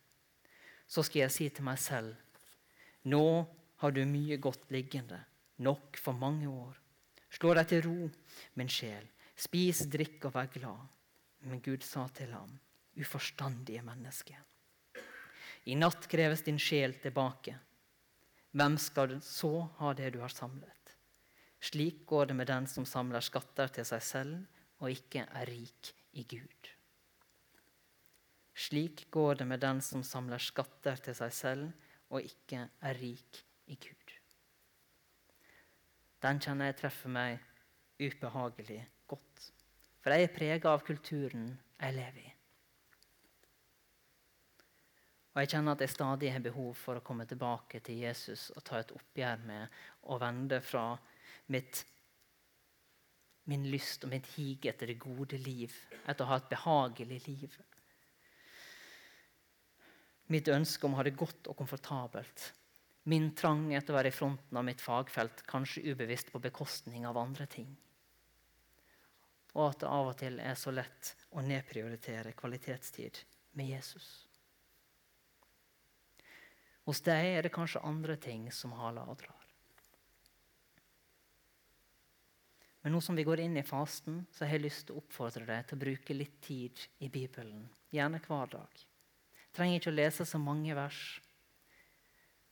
Så 0.88 1.06
skal 1.08 1.24
jeg 1.24 1.32
si 1.32 1.46
til 1.50 1.64
meg 1.64 1.80
selv, 1.80 2.12
nå 3.08 3.24
har 3.80 3.94
du 3.96 4.04
mye 4.08 4.36
godt 4.44 4.68
liggende 4.76 5.22
nok 5.64 5.96
for 6.00 6.20
mange 6.20 6.50
år. 6.52 6.76
Slå 7.32 7.54
deg 7.56 7.70
til 7.72 7.86
ro, 7.88 8.10
min 8.60 8.70
sjel, 8.70 9.08
spis, 9.40 9.86
drikk 9.88 10.28
og 10.28 10.36
vær 10.36 10.52
glad. 10.52 10.84
Men 11.48 11.64
Gud 11.64 11.84
sa 11.84 12.06
til 12.16 12.36
ham, 12.36 12.52
uforstandige 13.00 13.84
menneske. 13.88 14.36
I 15.66 15.80
natt 15.80 16.10
kreves 16.12 16.44
din 16.44 16.60
sjel 16.60 16.98
tilbake. 17.00 17.56
Hvem 18.52 18.78
skal 18.78 19.18
så 19.24 19.54
ha 19.80 19.96
det 19.98 20.12
du 20.14 20.20
har 20.22 20.32
samlet? 20.32 20.94
Slik 21.64 22.04
går 22.06 22.30
det 22.30 22.38
med 22.38 22.52
den 22.52 22.68
som 22.68 22.86
samler 22.86 23.24
skatter 23.24 23.72
til 23.72 23.88
seg 23.88 24.04
selv 24.04 24.84
og 24.84 24.92
ikke 24.92 25.24
er 25.24 25.48
rik 25.48 25.94
i 26.20 26.28
Gud. 26.28 26.73
Slik 28.54 29.08
går 29.12 29.42
det 29.42 29.48
med 29.50 29.64
den 29.64 29.82
som 29.82 30.04
samler 30.06 30.42
skatter 30.42 31.02
til 31.02 31.18
seg 31.18 31.34
selv 31.34 31.90
og 32.14 32.22
ikke 32.22 32.68
er 32.86 33.00
rik 33.02 33.46
i 33.74 33.80
Gud 33.82 34.20
den 36.24 36.40
kjenner 36.40 36.70
jeg 36.70 36.80
treffer 36.80 37.12
meg 37.12 37.42
ubehagelig 38.00 38.80
godt. 39.12 39.50
For 40.04 40.16
jeg 40.16 40.28
er 40.28 40.36
prega 40.36 40.72
av 40.72 40.84
kulturen 40.88 41.50
jeg 41.52 41.96
lever 41.98 42.22
i. 42.22 42.30
Og 45.34 45.42
jeg 45.42 45.50
kjenner 45.56 45.74
at 45.74 45.82
jeg 45.82 45.92
stadig 45.92 46.30
har 46.32 46.44
behov 46.46 46.76
for 46.78 47.00
å 47.00 47.04
komme 47.06 47.26
tilbake 47.28 47.82
til 47.84 48.04
Jesus 48.04 48.52
og 48.54 48.64
ta 48.68 48.80
et 48.80 48.94
oppgjør 48.94 49.44
med 49.48 49.80
og 50.14 50.22
vende 50.22 50.60
fra 50.62 50.86
mitt, 51.52 51.82
min 53.50 53.66
lyst 53.74 54.06
og 54.06 54.14
mitt 54.14 54.30
hig 54.36 54.68
etter 54.70 54.94
det 54.94 55.00
gode 55.02 55.40
liv, 55.42 55.74
etter 56.06 56.24
å 56.24 56.30
ha 56.30 56.38
et 56.40 56.52
behagelig 56.54 57.24
liv. 57.26 57.58
Mitt 60.34 60.50
ønske 60.50 60.88
om 60.88 60.96
å 60.96 61.02
ha 61.02 61.06
det 61.06 61.18
godt 61.20 61.52
og 61.52 61.58
komfortabelt 61.60 62.50
Min 63.04 63.34
trang 63.36 63.68
etter 63.76 63.92
å 63.92 63.98
være 63.98 64.10
i 64.14 64.16
fronten 64.16 64.58
av 64.58 64.64
mitt 64.64 64.82
fagfelt, 64.82 65.42
kanskje 65.48 65.84
ubevisst 65.92 66.32
på 66.32 66.40
bekostning 66.40 67.04
av 67.06 67.20
andre 67.20 67.46
ting. 67.52 67.68
Og 69.54 69.66
at 69.68 69.82
det 69.84 69.90
av 69.92 70.12
og 70.14 70.16
til 70.22 70.40
er 70.40 70.56
så 70.56 70.72
lett 70.72 71.12
å 71.36 71.44
nedprioritere 71.44 72.32
kvalitetstid 72.40 73.20
med 73.60 73.74
Jesus. 73.74 74.08
Hos 76.88 77.04
deg 77.04 77.28
er 77.34 77.44
det 77.44 77.52
kanskje 77.56 77.84
andre 77.84 78.16
ting 78.16 78.48
som 78.56 78.72
haler 78.80 79.12
og 79.12 79.20
drar. 79.20 79.44
Men 82.84 82.96
nå 82.96 83.04
som 83.04 83.20
vi 83.20 83.28
går 83.28 83.44
inn 83.44 83.60
i 83.60 83.68
fasten, 83.68 84.24
så 84.32 84.44
har 84.44 84.58
jeg 84.58 84.66
lyst 84.66 84.88
til 84.88 84.96
å 84.96 85.04
oppfordre 85.04 85.46
deg 85.48 85.68
til 85.68 85.80
å 85.80 85.84
bruke 85.84 86.16
litt 86.18 86.42
tid 86.44 86.88
i 87.04 87.12
Bibelen. 87.12 87.68
Gjerne 87.92 88.24
hver 88.24 88.52
dag. 88.58 88.84
Trenger 89.54 89.80
ikke 89.80 89.92
å 89.94 89.96
lese 89.96 90.26
så 90.26 90.40
mange 90.42 90.74
vers. 90.78 91.00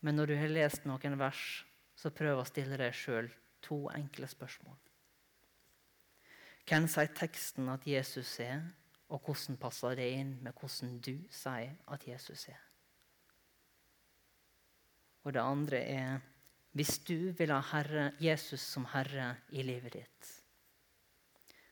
Men 0.01 0.17
når 0.17 0.31
du 0.31 0.35
har 0.37 0.53
lest 0.53 0.85
noen 0.89 1.17
vers, 1.17 1.65
så 1.97 2.13
prøv 2.13 2.41
å 2.41 2.47
stille 2.47 2.77
deg 2.77 2.93
sjøl 2.97 3.29
to 3.61 3.83
enkle 3.93 4.29
spørsmål. 4.29 4.77
Hvem 6.69 6.87
sier 6.89 7.09
teksten 7.17 7.69
at 7.73 7.85
Jesus 7.89 8.35
er, 8.41 8.61
og 9.11 9.25
hvordan 9.25 9.57
passer 9.59 9.97
det 9.99 10.07
inn 10.15 10.35
med 10.45 10.55
hvordan 10.55 10.99
du 11.03 11.15
sier 11.33 11.73
at 11.91 12.05
Jesus 12.07 12.47
er? 12.49 12.61
Og 15.25 15.33
det 15.35 15.41
andre 15.43 15.81
er 15.83 16.21
hvis 16.71 17.01
du 17.03 17.33
vil 17.35 17.51
ha 17.51 17.59
herre, 17.73 18.11
Jesus 18.23 18.63
som 18.63 18.85
herre 18.93 19.33
i 19.51 19.65
livet 19.67 19.97
ditt, 19.97 20.29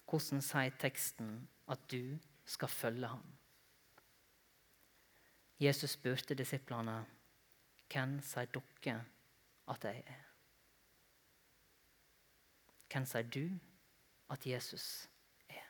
hvordan 0.09 0.43
sier 0.43 0.75
teksten 0.81 1.37
at 1.71 1.85
du 1.91 2.17
skal 2.49 2.71
følge 2.73 3.13
ham? 3.13 3.38
Jesus 5.59 5.97
spurte 5.97 6.37
disiplene 6.39 7.01
hvem 7.91 8.19
sier 8.23 8.47
dere 8.53 8.99
at 9.69 9.85
jeg 9.89 10.03
er? 10.07 10.27
Hvem 12.89 13.05
sier 13.09 13.27
du 13.27 13.43
at 14.31 14.45
Jesus 14.47 14.85
er? 15.49 15.67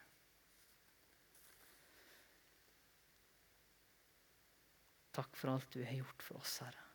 Takk 5.15 5.35
for 5.35 5.55
alt 5.55 5.73
du 5.73 5.81
har 5.83 5.97
gjort 5.97 6.23
for 6.27 6.43
oss, 6.43 6.59
Herre. 6.61 6.85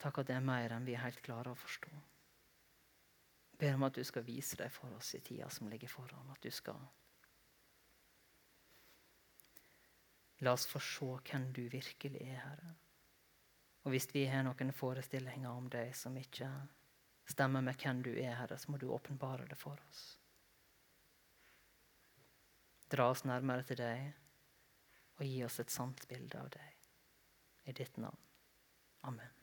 Takk 0.00 0.18
at 0.22 0.30
det 0.32 0.34
er 0.34 0.44
mer 0.44 0.72
enn 0.74 0.88
vi 0.88 0.96
er 0.96 1.04
helt 1.04 1.22
klare 1.22 1.52
å 1.52 1.60
forstå. 1.60 1.92
Jeg 3.52 3.60
ber 3.60 3.76
om 3.76 3.86
at 3.86 3.94
du 3.94 4.02
skal 4.08 4.24
vise 4.24 4.56
deg 4.56 4.72
for 4.72 4.96
oss 4.96 5.12
i 5.14 5.20
tida 5.20 5.50
som 5.52 5.68
ligger 5.68 5.92
foran. 5.92 6.32
At 6.32 6.40
du 6.42 6.50
skal 6.50 6.80
La 10.40 10.54
oss 10.56 10.66
få 10.66 10.80
se 10.80 11.08
hvem 11.30 11.50
du 11.52 11.66
virkelig 11.68 12.22
er, 12.24 12.38
Herre. 12.44 12.74
Og 13.84 13.94
hvis 13.94 14.08
vi 14.12 14.26
har 14.28 14.44
noen 14.44 14.72
forestillinger 14.76 15.50
om 15.50 15.68
deg 15.72 15.92
som 15.96 16.16
ikke 16.20 16.48
stemmer 17.28 17.64
med 17.64 17.80
hvem 17.80 18.02
du 18.04 18.10
er, 18.14 18.34
Herre, 18.38 18.58
så 18.58 18.72
må 18.72 18.80
du 18.80 18.88
åpenbare 18.92 19.48
det 19.48 19.58
for 19.60 19.80
oss. 19.88 20.04
Dra 22.90 23.10
oss 23.12 23.24
nærmere 23.28 23.64
til 23.68 23.78
deg 23.80 24.08
og 25.20 25.26
gi 25.28 25.44
oss 25.46 25.60
et 25.62 25.72
sant 25.72 26.08
bilde 26.10 26.40
av 26.40 26.48
deg. 26.56 26.72
I 27.68 27.76
ditt 27.76 28.00
navn. 28.00 28.24
Amen. 29.06 29.39